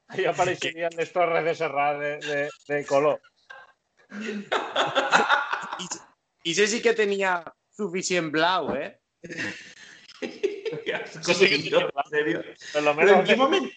[0.08, 3.20] Ahí apareixerien les torres de Serrat de, de, de color.
[6.44, 8.98] I sé sí que tenia suficient blau, eh?
[10.84, 12.44] Qué asco, Sí, tío, en serio.
[12.80, 13.72] Lo Però en menos quin moment...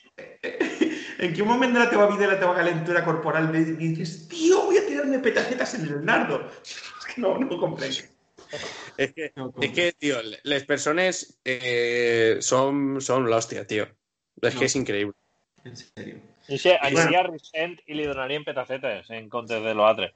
[1.25, 4.61] En quin moment de la teva vida i la teva calentura corporal me dices, tío,
[4.65, 6.41] voy a tirarme petacetas en el nardo?
[6.99, 8.03] Es que no, no comprenc.
[8.97, 9.75] És que, No comprenc.
[9.75, 13.87] que tio, les persones eh, són, són l'hòstia, tio.
[14.41, 14.59] És No.
[14.59, 15.15] que és increïble.
[15.63, 16.19] En serio.
[16.47, 16.99] Dice, Bueno.
[17.01, 20.11] aniria a Ricent i li donarien petacetes en comptes de lo altre.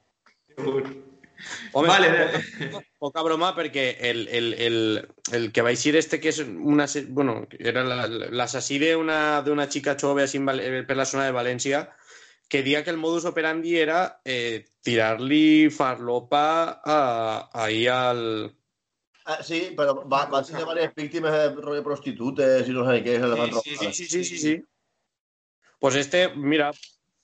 [1.72, 4.78] Home, Vale, poca, poca broma perquè el, el, el,
[5.32, 6.88] el que va eixir este que és una...
[7.10, 11.86] Bueno, era la- l'assassí d'una xica jove així eh, per la zona de València
[12.50, 18.56] que dia que el modus operandi era eh, tirar-li farlopa a, ahí al...
[19.30, 23.28] Ah, sí, però va, va ser varias víctimes de prostitutes i no sé què, se
[23.30, 23.94] van Sí, robar.
[23.94, 24.56] sí, sí, sí, sí.
[25.80, 26.72] Pues este, mira,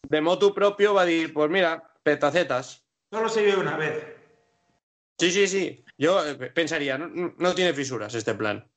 [0.08, 2.85] de motu propio va a decir, pues mira, petacetas.
[3.16, 4.04] Solo se vive una vez.
[5.18, 5.86] Sí, sí, sí.
[5.98, 8.68] Yo eh, pensaría, no, no tiene fisuras este plan.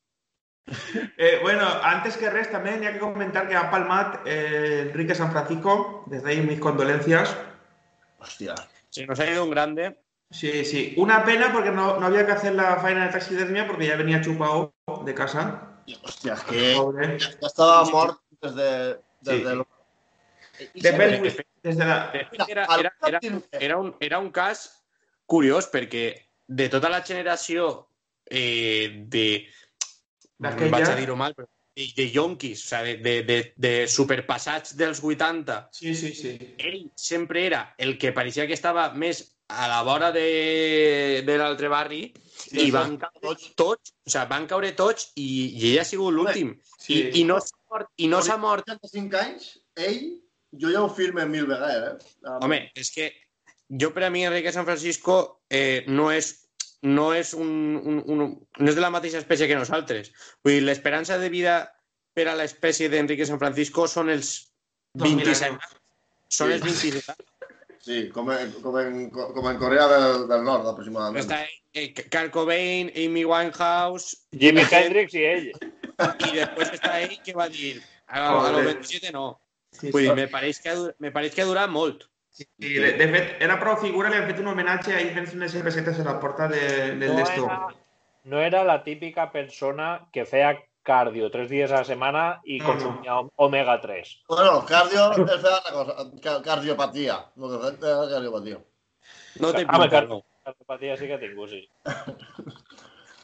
[1.16, 5.14] Eh, bueno, antes que res, també n'hi ha que comentar que ha palmat eh, Enrique
[5.16, 6.04] San Francisco.
[6.06, 7.32] Desde ahí mis condolencias.
[8.20, 8.54] Hòstia.
[8.90, 9.98] Se nos ha ido un grande.
[10.30, 10.94] Sí, sí.
[10.98, 14.20] Una pena porque no, no había que hacer la faena de taxidermia porque ya venía
[14.20, 14.74] chupado
[15.04, 15.42] de casa.
[16.04, 17.10] Hòstia, és que Pobre.
[17.18, 18.70] ja estava mort des de...
[19.24, 19.77] Des Sí.
[20.58, 20.70] De.
[20.74, 22.10] I De desde la...
[22.48, 24.68] Era, era, era, un, era, un, era un cas
[25.26, 26.06] curiós perquè
[26.46, 27.88] de tota la generació
[28.30, 29.46] eh, de...
[30.38, 35.02] Vaig a dir-ho mal, però de, de yonquis, o sigui, de, de, de superpassats dels
[35.02, 36.32] 80, Sí, sí, sí.
[36.58, 41.70] ell sempre era el que pareixia que estava més a la vora de, de l'altre
[41.72, 42.02] barri
[42.38, 46.14] Sí, i van caure tots, o sigui, van caure tots i, i ell ha sigut
[46.14, 46.56] l'últim.
[46.78, 46.98] Sí.
[46.98, 49.48] I, I no s'ha mort, i no s'ha mort 65 anys,
[49.88, 50.04] ell,
[50.56, 52.36] ja ho firme mil vegades, eh?
[52.40, 53.10] Home, és que
[53.80, 56.34] jo per a mi Enrique San Francisco eh, no és
[56.82, 57.48] no és, un,
[57.82, 60.12] un, un, no és de la mateixa espècie que nosaltres.
[60.46, 61.56] Vull dir, l'esperança de vida
[62.14, 64.36] per a l'espècie d'Enrique San Francisco són els
[64.94, 65.74] Dos mil 27 anys.
[66.28, 66.54] Són Sí.
[66.54, 67.26] els 27 anys.
[67.88, 71.22] Sí, com en, com en, com en Corea del, del Nord, aproximadament.
[71.22, 71.38] Està
[71.72, 75.46] eh, Kurt Cobain, Amy Winehouse, Jimi Hendrix i ell.
[75.54, 79.30] i després està ell que va dir a, a los 27 no.
[79.72, 80.08] Sí, Vull sí.
[80.08, 82.04] dir, me pareix que, me pareix que molt.
[82.30, 85.54] Sí, de, de fet, era prou figura, li han fet un homenatge ahí fent unes
[85.54, 87.68] pesetes a la porta de, del No era,
[88.24, 92.66] no era la típica persona que feia cardio tres dies a la setmana i No,
[92.66, 94.22] consumia omega 3.
[94.28, 97.18] Bueno, cardio és fer altra cosa, ca- cardiopatia.
[97.36, 98.60] No, que fet és cardiopatia.
[99.42, 100.22] No té Home, pinta, car- no.
[100.44, 101.60] Cardiopatia sí que tinc, sí.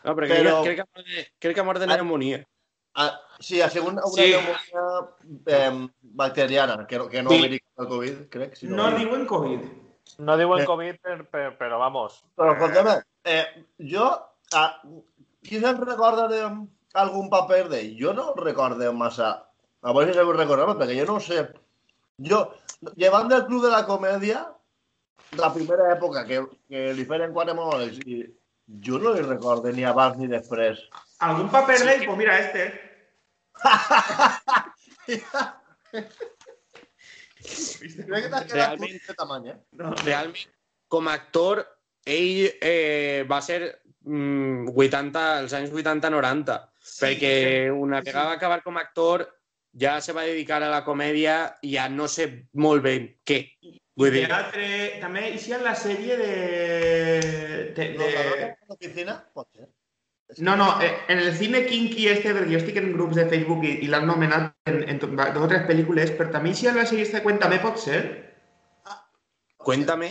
[0.05, 2.43] No, perquè Però- crec, crec, que crec que ha mort de pneumonia.
[2.97, 4.33] Ah, sí, ha sigut una Sí.
[4.33, 4.85] pneumònia
[5.47, 7.39] eh, bacteriana, que, no- que no Sí.
[7.41, 8.55] americana el Covid, crec.
[8.57, 9.61] Si No diuen Covid.
[10.19, 10.67] No diuen Eh.
[10.67, 12.23] Covid, per, per, però vamos.
[12.37, 14.07] Però escolta'm, eh, jo...
[14.55, 14.81] Ah,
[15.43, 17.97] qui se'n recorda d'algun paper d'ell?
[17.99, 19.49] Jo no recordo massa.
[19.83, 21.49] A veure si sabeu recordar perquè jo no ho sé.
[22.23, 22.53] Jo,
[22.95, 24.45] llevant del Club de la Comèdia,
[25.37, 28.23] la primera època que, que li feren quatre moles, i
[28.87, 30.79] jo no li recordo ni abans ni després.
[31.25, 32.07] ¿Algún papel de él?
[32.07, 32.65] Pues mira este.
[38.05, 39.57] Crec que t'has quedat Realment- curt de tamany, eh?
[40.05, 40.51] Realment,
[40.89, 41.63] com a actor,
[42.05, 43.61] ell eh, va ser
[44.05, 46.59] mm, 80, als anys 80-90,
[47.01, 49.25] perquè una vegada va acabar com a actor
[49.81, 52.95] ja se va dedicar a la comèdia i ja no sé molt bé
[53.27, 53.41] què.
[53.97, 54.69] Vull dir, Teatre,
[55.01, 57.73] també hicieron la serie de...
[57.77, 59.69] de, No, la ser.
[60.39, 63.65] No, no, eh, en el cine kinky este, perquè jo estic en grups de Facebook
[63.65, 67.23] i, i l'han nomenat en, dos o tres pel·lícules, però també hicieron la esta de
[67.23, 68.01] Cuéntame, pot ser?
[69.57, 70.11] cuéntame.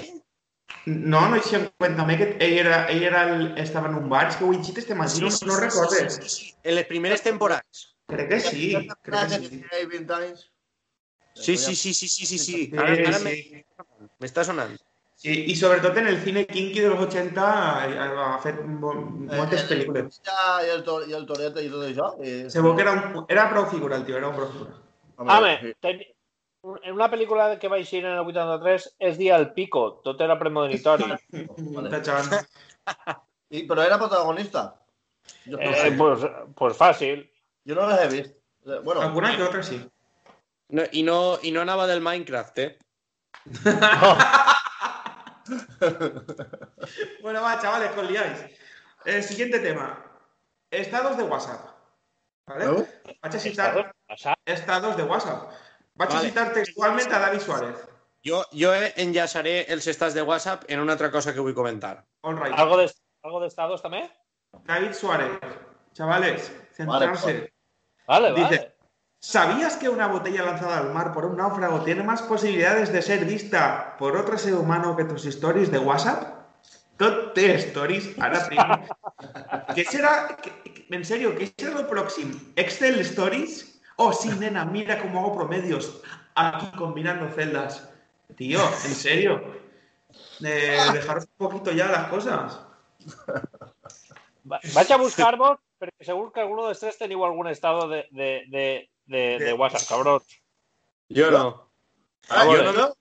[0.85, 4.37] No, no hicieron Cuéntame, que ell, era, ell era el, estava en un bar, és
[4.37, 6.15] que ho he llegit este matí, no, no recordes.
[6.15, 6.55] Sí, sí, sí.
[6.63, 7.89] En les primeres temporades.
[8.07, 9.61] Crec que sí, crec que que sí.
[9.69, 10.49] té 20 anys.
[11.35, 12.53] Sí, sí, sí, sí, sí, sí, sí.
[12.67, 13.23] Sí, Ara, ara sí.
[13.25, 13.65] me-
[14.21, 14.75] m'està sonant.
[15.23, 18.93] Sí, i sobretot en el cine kinky de los 80 ha fet mo-
[19.29, 20.17] moltes pel·lícules.
[20.27, 22.09] Ja, i el, tor i el Toret i tot això.
[22.19, 22.33] I...
[22.51, 24.75] Se veu que era, un, era prou figura, el tio, era un prou figura.
[25.23, 25.71] Home, sí.
[25.79, 26.01] ten...
[26.83, 30.35] en una pel·lícula que va eixir en el 83 es dia El Pico, tot era
[30.39, 31.07] premonitori.
[31.07, 31.89] Vale.
[31.95, 32.27] Tachan.
[33.49, 34.65] I, però era protagonista.
[35.47, 37.23] Jo no Eh, pues, pues fàcil.
[37.67, 38.35] Jo no les he vist.
[38.67, 39.79] Eh, Bueno, Alguna que otra sí.
[40.69, 42.77] No, y, no, y no anava del Minecraft, ¿eh?
[47.21, 48.39] Bueno, va, chavales, os liáis.
[49.05, 50.03] El siguiente tema.
[50.71, 51.69] Estados de WhatsApp.
[52.45, 52.87] ¿Vale?
[53.21, 55.51] A citar Pasa- estados de WhatsApp.
[55.95, 56.27] Vaig a Vale.
[56.29, 57.75] citar textualment a David Suárez.
[58.25, 62.05] Jo, jo enllaçaré els estats de WhatsApp en una altra cosa que vull comentar.
[62.23, 62.53] Right.
[62.57, 64.09] ¿Algo de, ¿Algo de estados también?
[64.65, 65.39] David Suárez.
[65.93, 67.53] Chavales, centrarse.
[68.07, 68.43] Vale, vale.
[68.49, 68.72] Dice,
[69.23, 73.23] ¿Sabías que una botella lanzada al mar por un náufrago tiene más posibilidades de ser
[73.23, 76.43] vista por otro ser humano que tus stories de WhatsApp?
[76.97, 78.17] Tot té stories,
[79.87, 82.35] serà, que- que- en serio, què serà el pròxim?
[82.57, 83.79] ¿Excel stories?
[83.95, 86.01] Oh, sí, nena, mira cómo hago promedios
[86.35, 87.89] aquí combinando celdas.
[88.35, 89.41] Tío, en serio.
[90.43, 92.59] Eh, dejaros un poquito ya las cosas.
[94.43, 98.03] Va- Vaig a buscar-vos perquè segur que alguno de tres teniu algun estado de,
[99.05, 100.23] de, de WhatsApp, cabrons.
[101.09, 101.69] Jo no.
[102.29, 102.93] Ara, jo jo, no-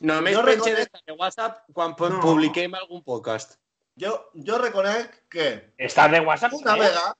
[0.00, 2.20] Jo penjo reconec- des de WhatsApp quan pu- No.
[2.20, 3.58] publiquem algun podcast.
[3.96, 6.54] jo, jo reconec que Està de WhatsApp?
[6.54, 6.78] una eh?
[6.80, 7.14] vegada,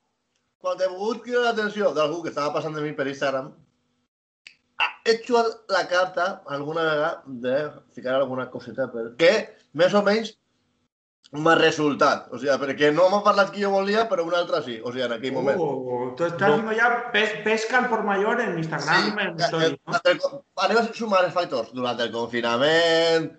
[0.59, 3.53] quan he volgut cridar l'atenció d'algú que estava passant de mi per Instagram,
[5.05, 9.14] he hecho la carta alguna vegada de ficar alguna coseta per...
[9.16, 10.03] que més o
[11.33, 12.27] m'ha resultat.
[12.35, 14.81] O sigui, perquè no m'ha parlat qui jo volia, però una altra sí.
[14.83, 15.59] O sigui, en aquell moment.
[15.61, 16.55] Oh, tú estás No.
[16.55, 20.01] haciendo ya pes- pesca al por mayor en Instagram, en eh, stories, ¿no?
[20.05, 20.21] el
[20.57, 21.73] anem a sumar els factors.
[21.73, 23.31] Durant el confinament,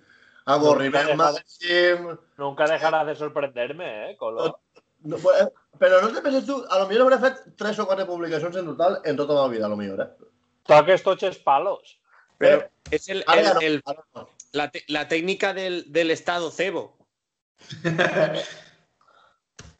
[0.45, 2.17] avorriment No, màxim...
[2.37, 4.59] Nunca dejarás de sorprenderme, eh, Colo.
[5.03, 5.47] No, pues, eh,
[5.79, 8.65] però no te penses tu, a lo millor hauré fet tres o quatre publicacions en
[8.65, 10.25] total en tota la vida, a lo millor, eh?
[10.63, 11.97] Toques toches palos.
[12.37, 14.27] Però és el, Ara el, ja no, el, ara no.
[14.53, 16.97] la, te- la tècnica del, del estado cebo.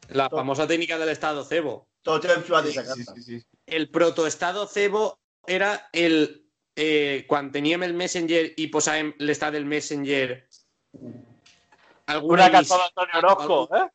[0.10, 1.88] La famosa técnica del estado cebo.
[2.06, 3.14] Aquesta carta.
[3.22, 3.42] sí.
[3.66, 6.38] El protoestado cebo era el...
[6.76, 10.48] Eh, quan teníem el Messenger i posàvem l'estat del Messenger
[12.08, 13.88] alguna Una cançó d'Antonio Orozco, eh?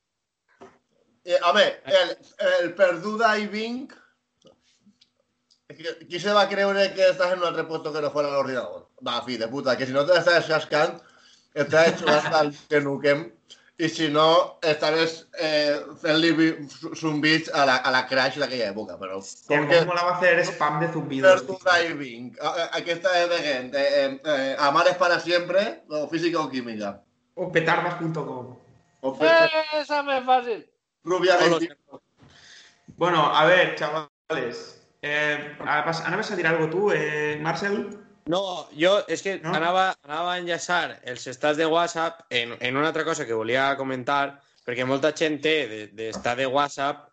[1.24, 2.12] Eh, home, el,
[2.60, 3.94] el perduda i vinc...
[5.72, 8.84] Qui- se va creure que estàs en un altre puesto que no fuera l'ordinador?
[9.00, 11.00] Va, fi de puta, que si no te estàs cascant,
[11.56, 13.24] estàs jugant al que nuquem
[13.78, 16.30] i si no, estaves eh, fent-li
[16.96, 20.16] zumbits a la, a la Crash d'aquella època, però com que ¿Cómo la va a
[20.16, 21.44] hacer spam de zumbidos?
[22.40, 26.40] a- a- aquesta és de gent, eh, eh, eh, amar es para siempre, o física
[26.40, 27.02] o química.
[27.34, 28.56] O petardas.com.
[29.18, 30.66] Fe- Esa me es fácil.
[31.04, 32.02] rubia Solo 25.
[32.96, 34.80] Bueno, a ver, chavales.
[35.02, 38.05] Eh, ¿Anaves a decir algo tú, eh, Marcel?
[38.26, 39.52] No, jo és que No?
[39.54, 43.76] anava, anava a enllaçar els estats de WhatsApp en, en una altra cosa que volia
[43.78, 47.08] comentar, perquè molta gent té de- d'estar de, de WhatsApp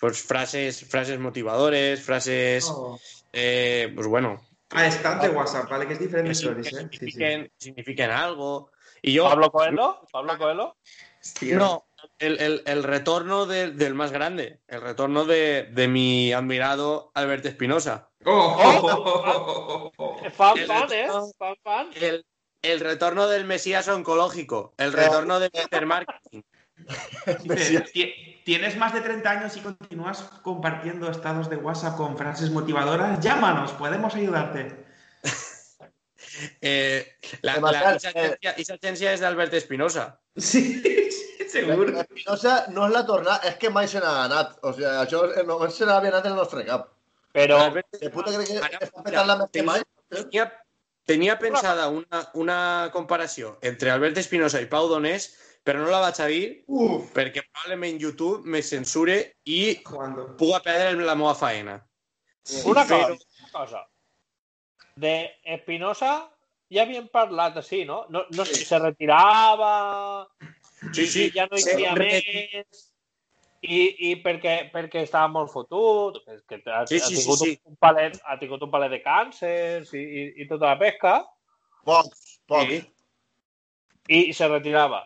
[0.00, 2.98] pues, frases, frases motivadores, frases, Oh.
[3.32, 4.40] eh, pues bueno,
[4.70, 6.78] Ah, están de WhatsApp, vale, que es diferente que, de sin- stories, que ¿eh?
[6.80, 6.98] Sí, sí.
[6.98, 8.70] signifiquen, signifiquen algo.
[9.00, 10.00] Y yo, ¿Pablo Coelho?
[10.12, 10.76] ¿Pablo Coelho?
[11.22, 11.56] Hostia.
[11.56, 11.86] no,
[12.18, 17.48] el, el- el retorno de- del más grande, el retorno de, de mi admirado Alberto
[17.48, 18.07] Espinosa.
[18.24, 19.92] Oh,
[20.32, 21.06] Fan, El fan, ¿eh?
[21.06, 21.90] retorno- Fan, fan.
[21.94, 22.26] El,
[22.62, 26.42] el retorno del Mesías oncológico, el retorno de Peter Marketing.
[27.44, 32.50] Dice, "Ti- ¿Tienes más de 30 años y continúas compartiendo estados de WhatsApp con frases
[32.50, 33.20] motivadoras?
[33.20, 34.84] Llámanos, podemos ayudarte.
[36.60, 37.54] Eh, la,
[39.14, 40.20] es de Alberto Espinosa.
[40.36, 41.98] Sí, sí, seguro.
[42.00, 44.52] Espinosa no és la tornada, és que mai se n'ha anat.
[44.62, 46.92] O sigui, això eh, només se n'havia anat en el nostre cap.
[47.38, 49.84] Pero De puta que la.
[50.08, 50.46] Tenia,
[51.04, 52.58] tenia pensada una, una
[52.94, 55.28] comparació entre Albert Espinosa i Pau Donés,
[55.64, 60.30] però no la vaig a dir Uf, perquè probablement YouTube me censure i Cuando.
[60.40, 61.76] puga perdre la meva faena.
[62.64, 63.84] una cosa, una cosa.
[64.96, 66.30] De Espinosa
[66.70, 68.06] ya bien parlat así, ¿no?
[68.08, 70.28] No, no sé, se retiraba,
[70.92, 72.87] Sí, sí, ja no hi havia més,
[73.62, 77.50] i, i perquè, perquè estava molt fotut, que ha, Sí, ha, sí, sí, tingut sí.
[77.66, 81.16] Un palet, ha tingut un palet de càncers i, i, i tota la pesca,
[81.88, 82.70] pocs, pocs.
[82.70, 82.80] Sí.
[84.08, 85.02] i se retirava.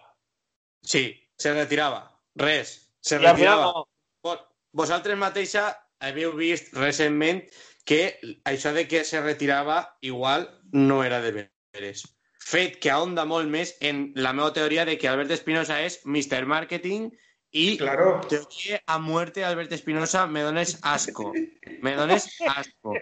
[0.83, 1.05] Sí,
[1.39, 2.05] se retirava.
[2.37, 3.73] Res, se I retirava.
[3.73, 3.87] no.
[4.23, 5.67] Vos- Vosaltres mateixa
[6.01, 7.43] havíeu vist recentment
[7.85, 11.33] que això de que se retirava igual no era de
[11.75, 12.05] veres.
[12.43, 16.47] Fet que ahonda molt més en la meva teoria de que Albert Espinosa és Mr.
[16.47, 17.11] Marketing
[17.53, 18.21] i Claro.
[18.29, 21.33] teoria a muerte Albert Espinosa me dones asco.
[21.81, 22.95] Me dones asco.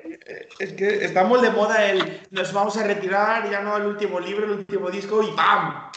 [0.58, 4.18] Es que está muy de moda el nos vamos a retirar, ya no el último
[4.20, 5.90] libro, el último disco y ¡pam!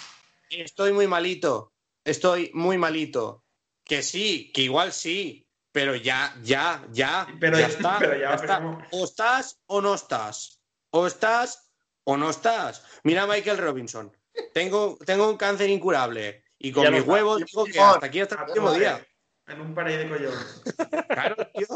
[0.49, 1.73] Estoy muy malito.
[2.05, 3.43] Estoy muy malito.
[3.83, 5.39] Que sí, que igual sí.
[5.71, 7.97] pero ya, ya, ya, Pero- ya está.
[7.97, 8.87] pero ya, ya está.
[8.91, 10.61] O estás o no estás.
[10.91, 11.71] O estás
[12.03, 12.83] o no estás.
[13.03, 14.15] Mira a Michael Robinson.
[14.53, 16.42] Tengo, tengo un cáncer incurable.
[16.63, 19.05] Y con Ya mis huevos digo que hasta aquí hasta el último día.
[19.47, 20.63] En un paraíso de collones.
[21.09, 21.67] Claro, tío.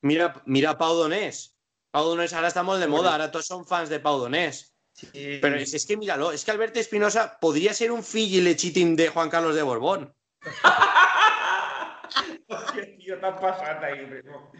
[0.00, 1.54] Mira, mira a Pau Donés.
[1.90, 4.74] Pau Donés ahora estamos de moda, ahora todos son fans de Pau Donés.
[4.94, 5.38] Sí.
[5.42, 9.08] Pero es, es que míralo, es que Alberto Espinosa podría ser un fill legítim de
[9.08, 10.14] Juan Carlos de Borbón.
[12.98, 14.50] Tio, t'ha passat ahí, primo.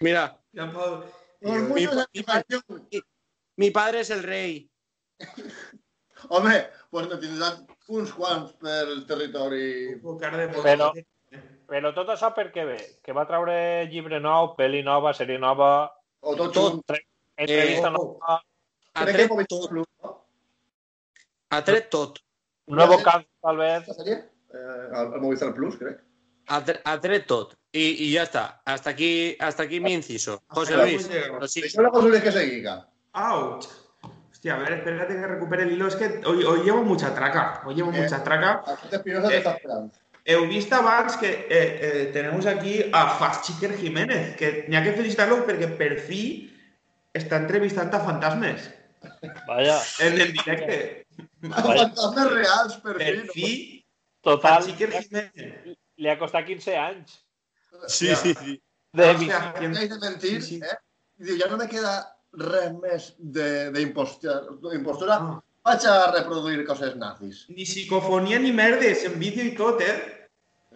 [0.00, 0.38] Mira,
[3.56, 4.70] mi- padre es el rei.
[6.28, 9.94] Home, pues ne tindràs uns quants pel territori.
[10.02, 10.92] un cara de Però-
[11.70, 12.78] Però tot això per què ve?
[13.02, 16.72] Que va treure llibre nou, pel·li nova, sèrie nova, O tot Tot.
[16.72, 16.98] junt.
[17.36, 18.42] entrevista Eh, nova,
[18.94, 20.18] Ha tret tot.
[21.50, 22.18] Ha tret tot.
[22.66, 23.88] un nuevo cáncer, tal vez.
[23.88, 26.00] Eh, el, el Movistar Plus, crec.
[26.48, 27.54] Ha, tre- tret tot.
[27.72, 28.60] Y, y ya está.
[28.64, 30.42] Hasta aquí, hasta aquí mi inciso.
[30.48, 31.08] José Luis.
[31.08, 32.88] és la cosa que seguiga.
[33.12, 33.64] ¡Auch!
[34.40, 35.86] Hostia, a ver, espérate que recupere el hilo.
[35.86, 37.60] Es que hoy, hoy llevo mucha traca.
[37.66, 38.00] Hoy llevo Eh.
[38.00, 38.62] mucha traca.
[38.66, 39.90] Aquest Espinosa Eh.
[40.24, 45.44] Heu vist abans que eh, eh, tenemos aquí a Faschiker Jiménez, que ha que felicitar-lo
[45.46, 46.48] perquè per fi
[47.12, 48.70] està entrevistant a fantasmes
[49.46, 51.06] Vaya, en el directe.
[51.40, 51.88] Vaya.
[51.88, 53.28] Fantasmes reals, per Per fi.
[53.34, 53.86] fi,
[54.22, 55.76] total, Faschiker Jiménez.
[55.96, 57.20] li ha costat 15 anys
[57.88, 58.62] Sí, sí, sí.
[58.92, 59.68] de O sea, de
[60.00, 60.60] mentir, Sí, sí.
[60.64, 60.76] eh?
[61.18, 64.40] Diu, ja no me queda res més de- d'impostura.
[64.70, 65.14] d'impostura.
[65.20, 65.42] Ah.
[65.64, 67.44] Vaig a reproduir coses nazis.
[67.50, 70.28] Ni psicofonía ni merdes, en vídeo y tot, eh?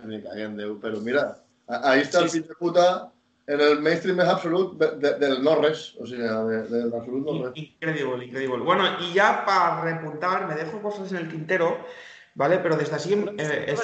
[0.04, 3.10] Me cagué en Déu, però mira, ahí està el Sí, fill de puta
[3.46, 7.24] en el mainstream més absolut de, de, del no res, o sigui, de, del absolut
[7.24, 7.52] no res.
[7.56, 8.58] Increíble, increíble.
[8.64, 11.78] Bueno, y ya para repuntar, me dejo cosas en el tintero,
[12.34, 12.58] ¿vale?
[12.58, 13.14] Pero desde así...
[13.14, 13.80] eh, es-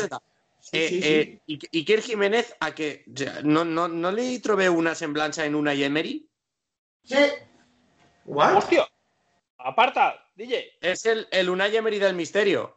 [0.61, 1.09] sí, Eh, sí, sí.
[1.09, 5.47] eh, I- Iker Jiménez, a que o sea, no, no, no li trobé una semblança
[5.47, 6.29] en una Emery?
[7.05, 7.17] Sí,
[8.31, 8.55] What?
[8.61, 8.85] Hòstia,
[9.59, 10.61] aparta, DJ.
[10.93, 12.69] És el, el Unai Emery del misterio.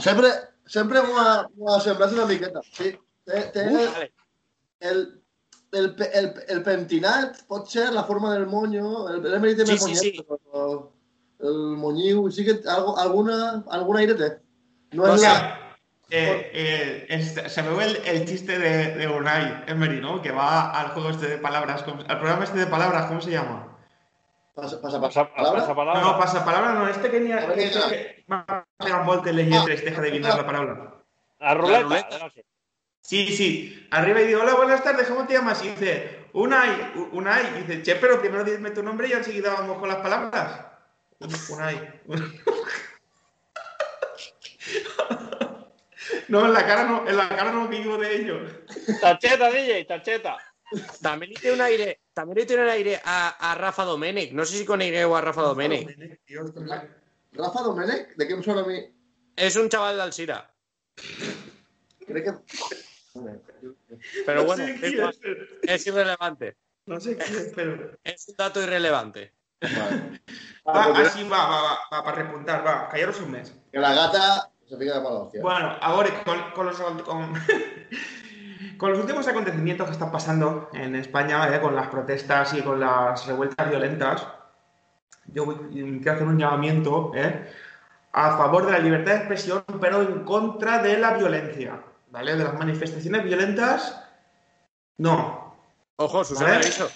[0.00, 0.30] sempre,
[0.66, 2.62] sempre m'ho ha, m'ho ha semblat una miqueta.
[2.72, 2.94] Sí,
[3.28, 4.10] té, té Uf, vale.
[4.80, 5.02] el,
[5.72, 9.72] el, el, el pentinat, pot ser la forma del moño, el, el Emery té Sí,
[9.72, 10.26] més sí, monyet, sí.
[10.28, 10.64] però
[11.50, 13.40] el moñiu sí que algo, alguna,
[13.72, 14.30] algun aire té.
[14.96, 15.56] No O és sea, la...
[16.10, 20.20] Eh, eh, es- se me ve el, el chiste de, de Unai Emery, ¿no?
[20.20, 23.30] Que va al juego este de palabras, ¿cómo- al programa este de palabras, ¿cómo se
[23.30, 23.69] llama?
[24.54, 25.60] Passa, passa, Passa, palabra?
[25.60, 26.00] passa palabra.
[26.00, 27.78] No, pasa palabra, no, este que ni A ver, este
[28.26, 28.66] venga.
[28.76, 30.94] que pegar voltes les lletres, deja de adivinar la palabra.
[31.38, 31.82] La ruleta.
[31.82, 32.18] ruleta.
[32.18, 32.44] no sé.
[33.00, 35.64] Sí, sí, arriba y digo, hola, buenas tardes, ¿cómo te llamas?
[35.64, 39.78] Y dice, Unai, Unai, y dice, che, pero primero dime tu nombre y enseguida vamos
[39.78, 40.66] con las palabras.
[41.50, 42.00] Unai.
[46.28, 48.38] No, en la cara no, en la cara no vivo de ello.
[49.00, 50.36] Tarcheta, DJ, tarcheta.
[51.02, 53.18] També li té un aire, també li té un aire a,
[53.50, 54.32] a Rafa Domènech.
[54.38, 55.88] No sé si conegueu a Rafa Domènech.
[56.28, 56.52] Dios,
[57.38, 58.78] Rafa Domènech, de què em sona a mi?
[59.36, 60.38] És un xaval d'Alcira.
[62.06, 62.34] Crec que...
[64.26, 66.56] Pero no bueno, sé es, más- es, es irrelevante.
[66.86, 67.96] no sé quién es, pero...
[68.04, 69.32] Es un dato irrelevante.
[69.60, 70.20] Vale.
[70.66, 73.52] Va, Ah, porque así va, va, va, va, para repuntar, va, callaros un mes.
[73.72, 75.42] que la gata se fica de hostia.
[75.42, 77.34] Bueno, ahora con, con los, con,
[78.80, 82.80] con los últimos acontecimientos que están pasando en España, eh, con las protestas y con
[82.80, 84.26] las revueltas violentas,
[85.26, 87.52] yo voy- quiero hacer un llamamiento eh,
[88.12, 91.78] a favor de la libertad de expresión, pero en contra de la violencia,
[92.10, 92.34] ¿vale?
[92.36, 94.02] De las manifestaciones violentas,
[94.96, 95.54] no.
[95.96, 96.62] Ojo, Susana ¿Vale?
[96.64, 96.90] aviso.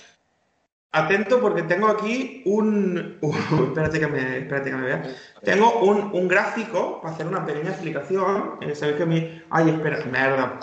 [0.96, 3.18] Atento porque tengo aquí un...
[3.22, 3.34] uh,
[3.66, 5.02] espérate, que me, espérate que me vea.
[5.42, 8.58] Tengo un, un gráfico para hacer una pequeña explicación.
[8.60, 9.42] Eh, Sabéis que mi...
[9.50, 10.60] Ay, espera, merda.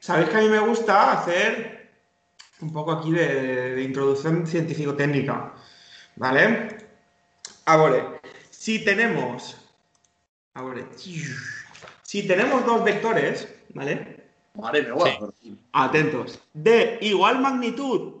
[0.00, 1.88] Sabéis que a mí me gusta hacer
[2.60, 5.52] un poco aquí de, de introducción científico-técnica.
[6.16, 6.76] ¿Vale?
[7.66, 8.20] Ahora,
[8.50, 9.56] si tenemos.
[10.54, 10.82] Ahora,
[12.02, 14.26] si tenemos dos vectores, ¿vale?
[14.54, 14.72] Meva.
[14.72, 14.78] Sí.
[14.82, 15.32] però-
[15.72, 16.40] Atentos.
[16.52, 18.14] De igual magnitud,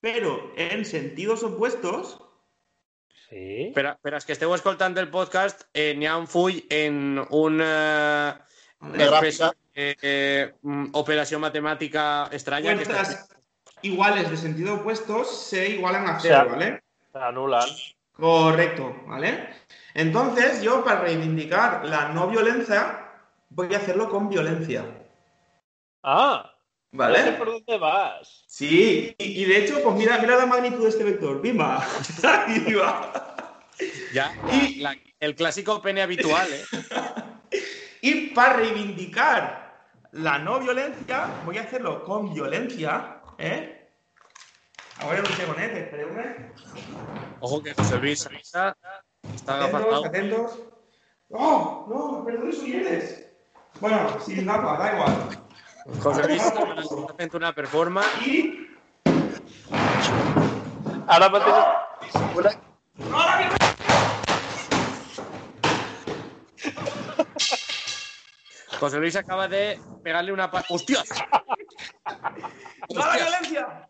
[0.00, 2.20] pero en sentidos opuestos.
[3.28, 3.72] Sí.
[3.74, 7.18] Per, a- per als que esteu escoltant el podcast, eh, n'hi ha un full en
[7.28, 8.40] una
[8.94, 12.72] espècie de eh, mm, operació matemàtica estranya.
[12.78, 13.02] Que està...
[13.04, 13.28] Fuerzas
[13.82, 16.82] iguales de sentido opuestos se igualan a O cero, sea, ¿vale?
[17.12, 17.68] Se anulan.
[18.12, 19.48] Correcto, ¿vale?
[19.94, 23.10] Entonces, yo para reivindicar la no violencia,
[23.50, 24.84] voy a hacerlo con violencia.
[26.02, 26.54] Ah,
[26.92, 27.32] no sé ¿Vale?
[27.32, 28.44] por dónde vas.
[28.46, 31.40] Sí, y, y de hecho, pues mira, mira la magnitud de este vector.
[31.40, 31.84] ¡Bimba!
[32.46, 33.36] Ahí va.
[34.12, 36.64] Ja, I- la, el clàssico pene habitual, eh?
[38.00, 43.90] Y para reivindicar la no violencia, voy a hacerlo con violencia, ¿eh?
[45.00, 46.52] Ahora un segonet, espereu-me.
[47.40, 48.76] Ojo que José Luis Avisa
[49.34, 50.58] está Atentos, atentos.
[51.30, 51.86] ¡Oh!
[51.88, 52.24] ¡No!
[52.24, 53.26] ¡Perdón, Sulleres!
[53.80, 55.47] Bueno, sin gafas, da igual.
[55.96, 56.64] José Luis está
[57.12, 58.08] haciendo una performance.
[58.26, 58.66] Y...
[61.06, 61.54] Ara mateix...
[62.34, 62.50] Una,
[62.98, 63.68] ¡No, la violencia!
[68.78, 71.02] José Luis acaba de pegarle una pa- ¡Hostia!
[72.90, 73.88] ¡No, la violencia!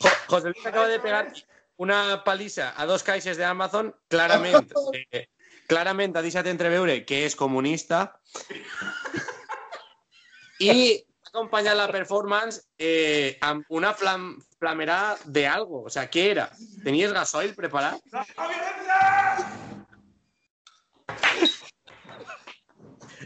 [0.00, 1.32] Jo- José Luis acaba de pegar
[1.76, 4.74] una paliza a dos caixes de Amazon, claramente.
[5.12, 5.28] eh,
[5.68, 8.20] clarament ha deixat entreveure que és comunista
[10.60, 13.36] i ha acompanyat la performance eh,
[13.68, 15.82] una flam, flamerà de algo.
[15.82, 16.48] O sea, què era?
[16.84, 17.54] Tenies gasoil.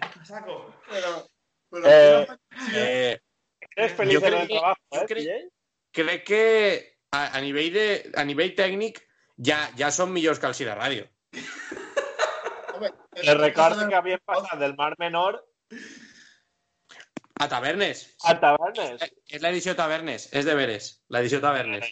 [0.00, 0.74] A saco.
[0.88, 1.28] pero,
[1.70, 2.26] pero Eh,
[2.74, 3.20] Eh,
[3.76, 5.50] Eres feliz Jo en el que- trabajo, jo eh, crec-
[6.24, 9.02] que a, a, nivell de, a nivell tècnic
[9.36, 11.08] ja, ja millors que el Cira Ràdio.
[12.74, 12.92] hombre,
[13.22, 15.44] Le recuerdo que habías pasado del Mar Menor
[17.38, 18.16] A Tavernes.
[18.24, 19.02] a Tabernes.
[19.30, 21.86] És l'edició Tavernes, és de veres, l'edició Tavernes.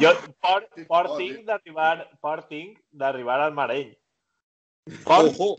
[0.00, 1.44] Jo, por, Sí, por tinc sí.
[1.48, 3.94] d'arribar por tinc d'arribar al Mareny.
[5.04, 5.56] Por, Ojo!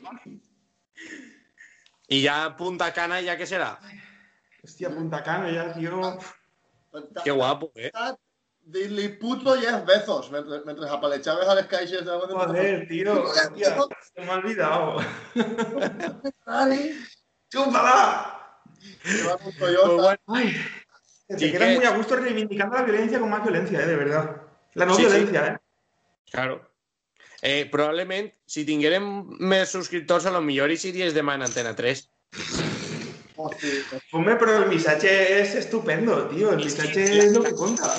[2.09, 3.77] I ja Punta Cana, ja què serà?
[4.63, 6.17] Hostia, Punta Cana ya, tío.
[7.23, 7.91] Que guapo, eh?
[8.69, 13.23] Dir-li puto Jeff Bezos mentre, mentre apalechaves a les caixes de Joder, tío.
[13.23, 13.75] Hostia,
[14.13, 15.01] se me ha olvidado.
[19.03, 19.93] Pues Toyota.
[19.93, 20.55] bueno, Ay,
[21.27, 23.95] te Sí, quedas que- muy a gusto reivindicando la violencia con más violencia, eh, de
[23.95, 24.41] verdad.
[24.73, 25.57] La no Sí, violencia, eh.
[26.31, 26.67] claro.
[27.41, 29.05] Eh, probablement, si tinguérem
[29.39, 32.09] més subscriptors, a lo millor hi series demà en Antena 3.
[33.37, 33.69] Hostia,
[34.11, 36.51] Hombre, pero el mensaje es estupendo, tío.
[36.51, 37.93] El És que- mensaje es lo que cuenta.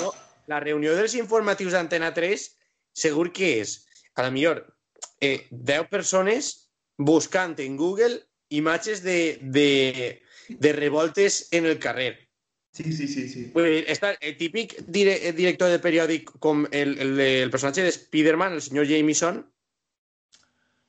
[0.47, 2.57] La reunió dels informatius d'Antena 3
[2.93, 4.77] segur que és, a lo millor,
[5.21, 6.69] eh, 10 persones
[6.99, 10.20] buscant en Google imatges de, de,
[10.59, 12.29] de revoltes en el carrer.
[12.73, 13.51] Sí, sí, sí, sí.
[13.55, 17.89] Dir, està el típic dire, el director de periòdic com el, el, el personatge de
[17.91, 19.47] Spider-Man, el senyor Jameson,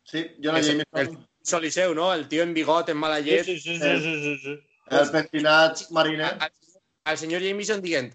[0.03, 0.85] Sí, yo no Es- Jameson.
[0.93, 2.13] el Soliseu, no?
[2.13, 3.45] El tio en bigot, en mala Sí, llet.
[3.45, 4.59] sí, sí, sí, sí, sí, sí.
[4.89, 6.37] El pentinat mariner.
[6.39, 6.51] al,
[7.05, 8.13] al señor Jameson dient,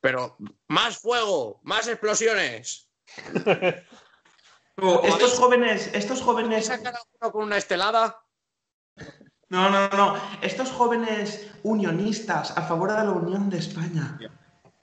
[0.00, 0.36] pero
[0.68, 2.88] más fuego, más explosiones.
[5.04, 6.66] Estos jóvenes, estos jóvenes.
[6.66, 8.22] ¿Sacar a uno con una estelada?
[9.48, 10.16] No, no, no.
[10.42, 14.18] Estos jóvenes unionistas a favor de la Unión de España.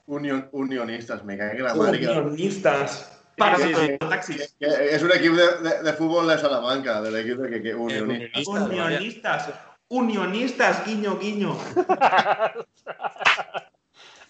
[0.05, 2.07] Union, unionistas, me cae que la madre.
[2.07, 3.09] Unionistas.
[3.36, 3.97] Para Sí, sí.
[3.97, 4.55] taxis.
[4.59, 8.47] es un equipo de, de, de fútbol de Salamanca, del equipo de que, que unionistas.
[8.47, 9.49] Unionistas.
[9.89, 11.57] Unionistas, guiño, guiño.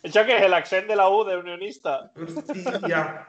[0.03, 2.11] Això que és l'accent de la U de unionista.
[2.19, 3.25] Hostia.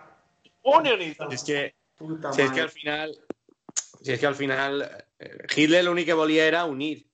[0.65, 1.29] Unionista.
[1.31, 3.15] Es que, Puta si es que al final,
[4.05, 4.83] si es que al final
[5.19, 7.07] eh, Hitler lo único que volía era unir.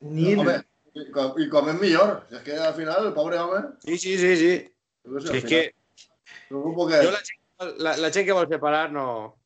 [0.00, 0.38] Unir.
[0.38, 0.56] Home,
[0.94, 1.04] i
[1.44, 2.14] i com és millor.
[2.30, 3.60] Si és que al final, el pobre home...
[3.84, 4.52] Sí, sí, sí, sí.
[4.64, 5.74] sé, Si es final, que
[6.48, 7.02] Preocupo que...
[7.04, 9.36] yo la, gent- la, la gent que vol separar no...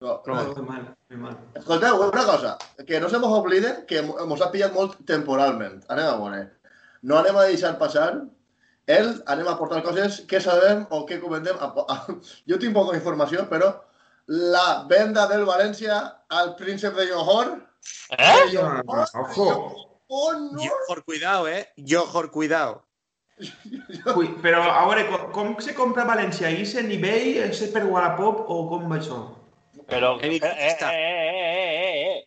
[0.00, 0.34] No, no.
[0.54, 1.38] Muy mal, mal.
[1.54, 2.56] Escolteu, una cosa,
[2.86, 5.82] que no se mos oblide que mo- mos ha pillat molt temporalment.
[5.92, 6.38] Anem a veure.
[7.02, 8.06] No anem a deixar passar
[8.86, 11.56] el, anem a aportar coses que sabem o que comentem.
[11.60, 11.68] A,
[12.48, 13.74] jo tinc poca informació, però
[14.30, 17.56] la venda del València al príncep de Johor...
[18.14, 18.56] Eh?
[18.60, 19.48] Ah, Ojo.
[20.10, 20.32] Oh!
[20.58, 21.68] Johor, cuidado, eh.
[21.76, 22.84] Johor, cuidado.
[24.16, 26.50] Ui, però a veure, com, com se compra a València?
[26.50, 29.20] És en eBay, és per Wallapop o com va això?
[29.90, 32.18] Però, eh, eh, eh, eh, eh, eh,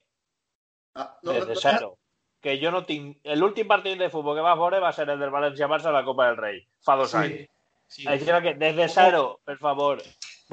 [0.96, 1.98] Ah, desde cero.
[2.42, 3.18] Que jo no tinc...
[3.40, 6.28] L'últim partit de futbol que va veure va ser el del València-Barça a la Copa
[6.28, 7.48] del Rei, fa dos anys.
[7.88, 8.06] Sí.
[8.10, 10.02] Així que, desde cero, per favor.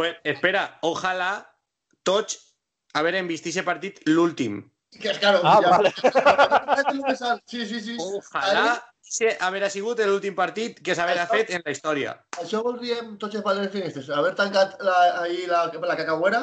[0.01, 1.32] Pues espera, ojalá
[2.09, 2.38] tots
[2.96, 4.62] haver vist aquest partit l'últim.
[4.96, 5.70] Que és claro, Ah, ja.
[5.76, 5.90] vale.
[7.44, 7.96] Sí, sí, sí.
[8.01, 12.14] Ojalà se haver sigut l'últim partit que s'haverà fet en la història.
[12.40, 14.94] Això voldríem tots els valencianistes, haver tancat la,
[15.24, 16.40] ahir la, la cacauera,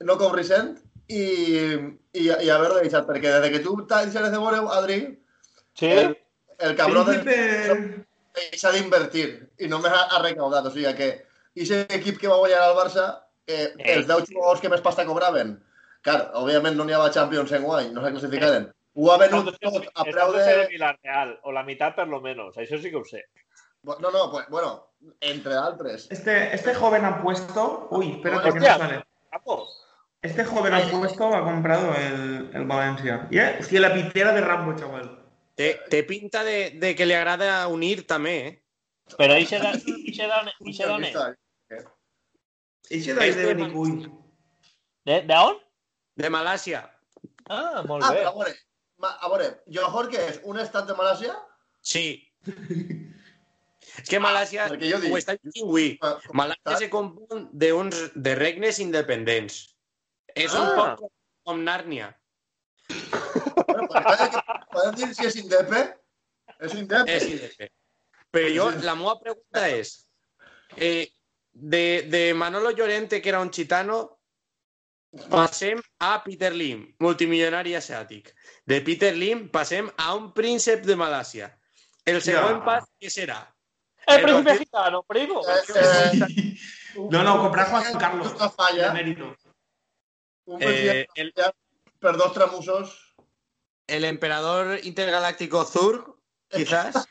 [0.00, 0.72] no com Ricent,
[1.06, 1.22] i,
[2.10, 4.98] i, i haver deixat, perquè des que tu t'has deixat de veure, Adri,
[5.78, 5.92] Sí?
[5.92, 6.16] el,
[6.58, 8.06] el cabró de, Príncipe...
[8.34, 9.28] deixa d'invertir
[9.62, 10.66] i només ha, ha recaudat.
[10.66, 11.08] O sigui que
[11.62, 13.06] aquest equip que va guanyar al Barça,
[13.46, 15.54] eh, els 10 jugadors que més pasta cobraven,
[16.04, 18.68] clar, òbviament no n'hi havia Champions en guany, no se classificaren.
[18.94, 20.42] Ho ha venut tot a preu de...
[20.46, 20.66] de...
[20.70, 22.54] Villarreal, o la meitat per lo menos.
[22.56, 23.24] Això sí que ho sé.
[23.84, 26.06] No, no, pues, bueno, entre altres.
[26.10, 27.88] Este, este joven ha puesto...
[27.90, 29.02] Uy, espérate que no sale.
[29.30, 29.66] Capo.
[30.22, 33.26] Este joven ha puesto, ha comprado el, el Valencia.
[33.30, 33.56] ¿Y eh?
[33.60, 35.10] Hostia, la pitera de Rambo, chaval.
[35.54, 38.54] Té, té pinta de, de que li agrada unir també, eh?
[39.18, 40.54] Però i se d'on i se és?
[40.64, 41.34] I si d'ahí
[42.90, 44.10] És de de Benicull.
[45.04, 45.58] De, de on?
[46.16, 46.82] De Malàsia.
[47.48, 48.20] Ah, molt Ah, bé.
[48.22, 48.54] però a veure,
[49.02, 50.40] a veure, Johor, què és?
[50.44, 51.34] Un estat de Malàsia?
[51.82, 52.30] Sí.
[52.44, 54.18] És que
[54.90, 55.98] jo dic- ho està avui.
[56.02, 59.76] Ah, Malàsia se compon d'uns de regnes independents.
[60.34, 60.74] És un Ah.
[60.76, 61.10] poc com-
[61.44, 62.14] com Nàrnia.
[63.66, 63.88] Bueno.
[64.72, 65.82] Podem dir si és indepe?
[66.60, 67.10] És indepe.
[67.16, 67.70] És independent.
[68.34, 70.08] Però jo, la meva pregunta és,
[70.76, 71.08] eh,
[71.54, 74.18] de, de Manolo Llorente, que era un gitano,
[75.30, 78.34] passem a Peter Lim, multimilionari asiàtic.
[78.66, 81.52] De Peter Lim passem a un príncep de Malàsia.
[82.04, 82.64] El següent Ja.
[82.64, 83.38] pas, què serà?
[84.06, 85.40] El El príncipe partit- gitano, primo.
[85.48, 86.56] Eh, eh,
[87.10, 88.34] No, no, comprar Juan Carlos.
[88.54, 88.92] Falla,
[90.46, 91.32] un Eh, el,
[91.98, 93.14] per dos tramusos.
[93.86, 96.14] el emperador intergaláctico Zurg,
[96.48, 97.06] quizás.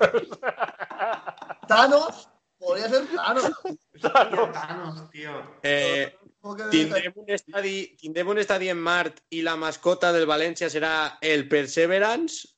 [1.68, 2.28] Thanos,
[2.58, 3.44] podria ser Thanos.
[4.02, 5.32] Hòstia, Thanos, tío.
[5.62, 12.48] Eh, un estadi en Mart i la mascota del València serà el Perseverance.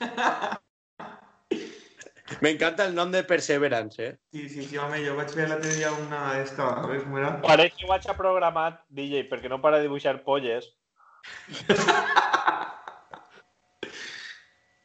[2.40, 4.18] M'encanta el nom de Perseverance, eh?
[4.32, 7.32] Sí, sí, sí, home, jo vaig fer l'altre dia una d'esta, a veure com era.
[7.42, 10.70] Pareix que ho haig programat, DJ, perquè no para de dibuixar polles.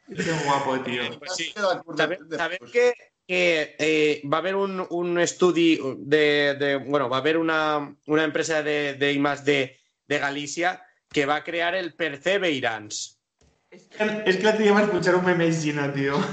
[0.06, 1.02] Que guapo, tío.
[1.18, 1.52] Pues sí.
[1.96, 2.92] Sabem, sabem que,
[3.26, 6.76] que eh, va haver un, un estudi de, de...
[6.76, 11.74] Bueno, va haver una, una empresa de, de I+D de, de Galícia que va crear
[11.74, 13.16] el Perseverance.
[13.70, 16.16] És que, és que l'altre dia vaig escuchar un meme aixina, tío.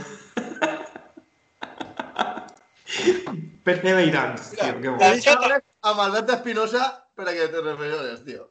[3.64, 5.04] Perseverance, tío, que guapo.
[5.04, 5.34] Deixa
[5.84, 6.84] amb Espinosa
[7.16, 7.62] per a que te
[8.26, 8.50] tio.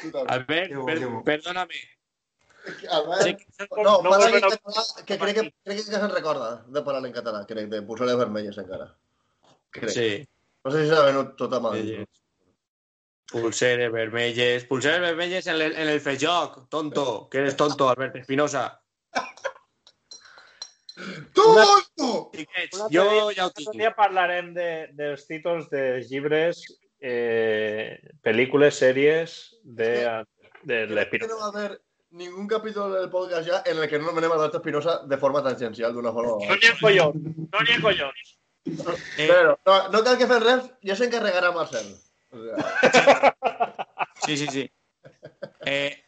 [0.00, 0.32] Tu també.
[0.32, 1.24] Albert, Que bo, per, bo.
[1.24, 1.80] perdóname.
[2.90, 5.84] Albert, Sé que no, no parla volem en a- català, que crec que, crec que
[5.96, 8.90] se'n recorda de parlar en català, crec, de pulsores vermelles encara.
[9.70, 9.90] Crec.
[9.94, 10.08] Sí.
[10.64, 11.70] No sé si s'ha venut tot a mà.
[11.76, 12.08] Vermelles.
[13.30, 14.64] Pulseres vermelles.
[14.66, 17.28] Pulseres vermelles en el, en el fejoc, tonto.
[17.30, 18.64] Que eres tonto, Albert Espinosa.
[21.32, 21.44] Tu,
[21.96, 22.08] tu!
[22.34, 23.76] Xiquets, Un altre jo ja ho Un tinc.
[23.78, 24.66] dia parlarem de,
[24.98, 26.60] dels títols de llibres,
[27.00, 27.96] eh,
[28.26, 29.92] pel·lícules, sèries de,
[30.68, 31.32] de l'Espinosa.
[31.32, 31.70] no va haver
[32.10, 35.94] ningún capítol del podcast ja en el que no anomenem Albert Espinosa de forma tangencial,
[35.94, 38.36] d'una forma o No ha collons, no ha collons.
[39.16, 41.94] Eh, Però no, no cal que fem res, ja s'encarregarà Marcel.
[42.30, 43.34] O sea,
[44.26, 44.70] Sí, sí, sí.
[45.64, 46.04] Eh,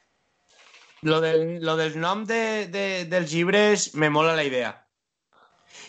[1.03, 4.87] lo, del, lo del nom de, de, dels llibres me mola la idea.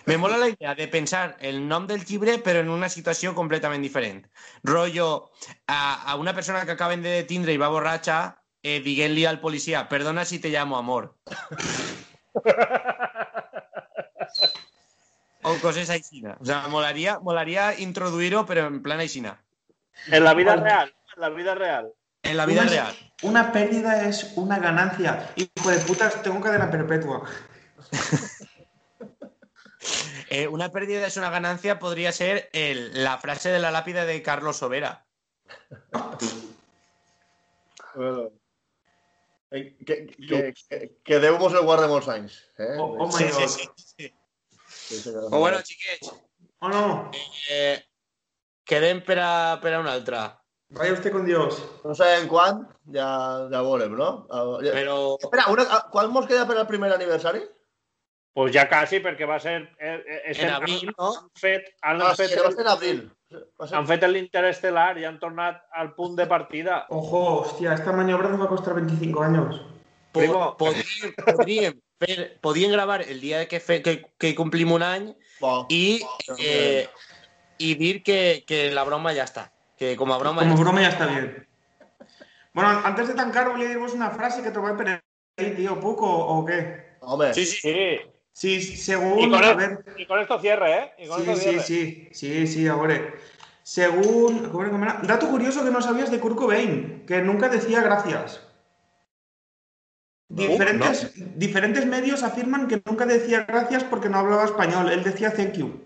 [0.06, 3.84] Me mola la idea de pensar el nom del llibre però en una situació completament
[3.84, 4.24] diferent.
[4.64, 5.32] Rollo,
[5.68, 9.88] a, a una persona que acaben de detindre i va borratxa eh, dient-li al policia
[9.90, 11.16] perdona si te llamo amor.
[15.46, 16.22] O coses així.
[16.40, 19.20] O sea, molaria, molaria introduir-ho però en plan així.
[20.08, 21.92] En la vida real, en la vida real.
[22.24, 22.96] En la vida Una- real.
[23.24, 25.30] Una pérdida es una ganancia.
[25.36, 27.24] Hijo de putas, tengo cadena perpetua.
[30.30, 34.24] Eh, una pérdida es una ganancia podría ser el- la frase de la lápida de
[34.24, 35.06] Carlos Sobera.
[37.94, 38.32] bueno.
[39.54, 42.40] Eh, Que, que, que, que Déu mos el guarde molts anys.
[42.58, 42.76] Eh?
[42.82, 43.48] Oh, oh my Sí, god.
[43.48, 44.08] sí, sí, sí.
[44.74, 46.10] Sí, sí, O bueno, xiquets,
[46.64, 47.12] Oh no,
[47.52, 47.78] eh,
[48.66, 50.22] quedem per a, per a una altra.
[50.74, 51.60] vaya usted con Dios.
[51.84, 53.08] No sabem quan, ja,
[53.52, 54.26] ja veurem, no?
[54.32, 57.44] Ah, ja- Però Espera, una, ah, quan mos queda per al primer aniversari?
[58.34, 59.60] Pues ja quasi, perquè va ser...
[59.78, 61.12] Eh, eh, en abril, no?
[61.20, 63.02] Han fet, han, Ah, sí, fet, va ser en abril.
[63.30, 63.76] Ser...
[63.78, 66.80] han fet l'interestel·lar i han tornat al punt de partida.
[66.90, 69.62] Ojo, hostia, esta maniobra nos va a costar 25 años.
[70.14, 70.58] po Primo.
[70.58, 75.66] podríem, podríem, fer, podríem gravar el dia que, fe, que, que complim un any Bo.
[75.70, 76.02] i,
[76.38, 76.88] eh,
[77.58, 79.52] i dir que, que la broma ja està.
[79.78, 81.48] Que com a broma Como ja broma ya está bien.
[82.54, 85.04] Bueno, antes de tancar, voy a diros una frase que te voy a poner
[85.38, 86.98] ahí, tío, ¿Puco o qué?
[87.02, 88.13] Home, Sí, sí, Sí.
[88.34, 89.30] Sí, Y según...
[89.32, 90.92] con, A el- ver, y con esto cierre, ¿eh?
[90.98, 91.64] Y con Sí, esto sí, cierre.
[91.64, 93.00] sí, sí, sí, ahora.
[93.62, 94.52] Según.
[95.04, 98.42] Dato curioso que no sabías de Kurt Cobain, que nunca decía gracias.
[100.30, 104.92] Diferentes, diferentes medios afirman que nunca decía gracias porque no hablaba español.
[104.92, 105.80] Él decía thank you.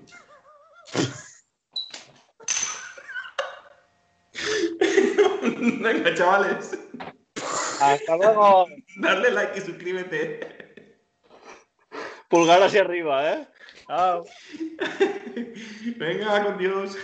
[5.81, 6.77] Venga, chavales.
[7.81, 8.65] Hasta luego.
[8.97, 10.56] Darle like y suscríbete.
[12.27, 13.47] Pulgar hacia arriba, ¿eh?
[13.87, 14.25] Chao.
[15.97, 16.97] Venga, con Dios.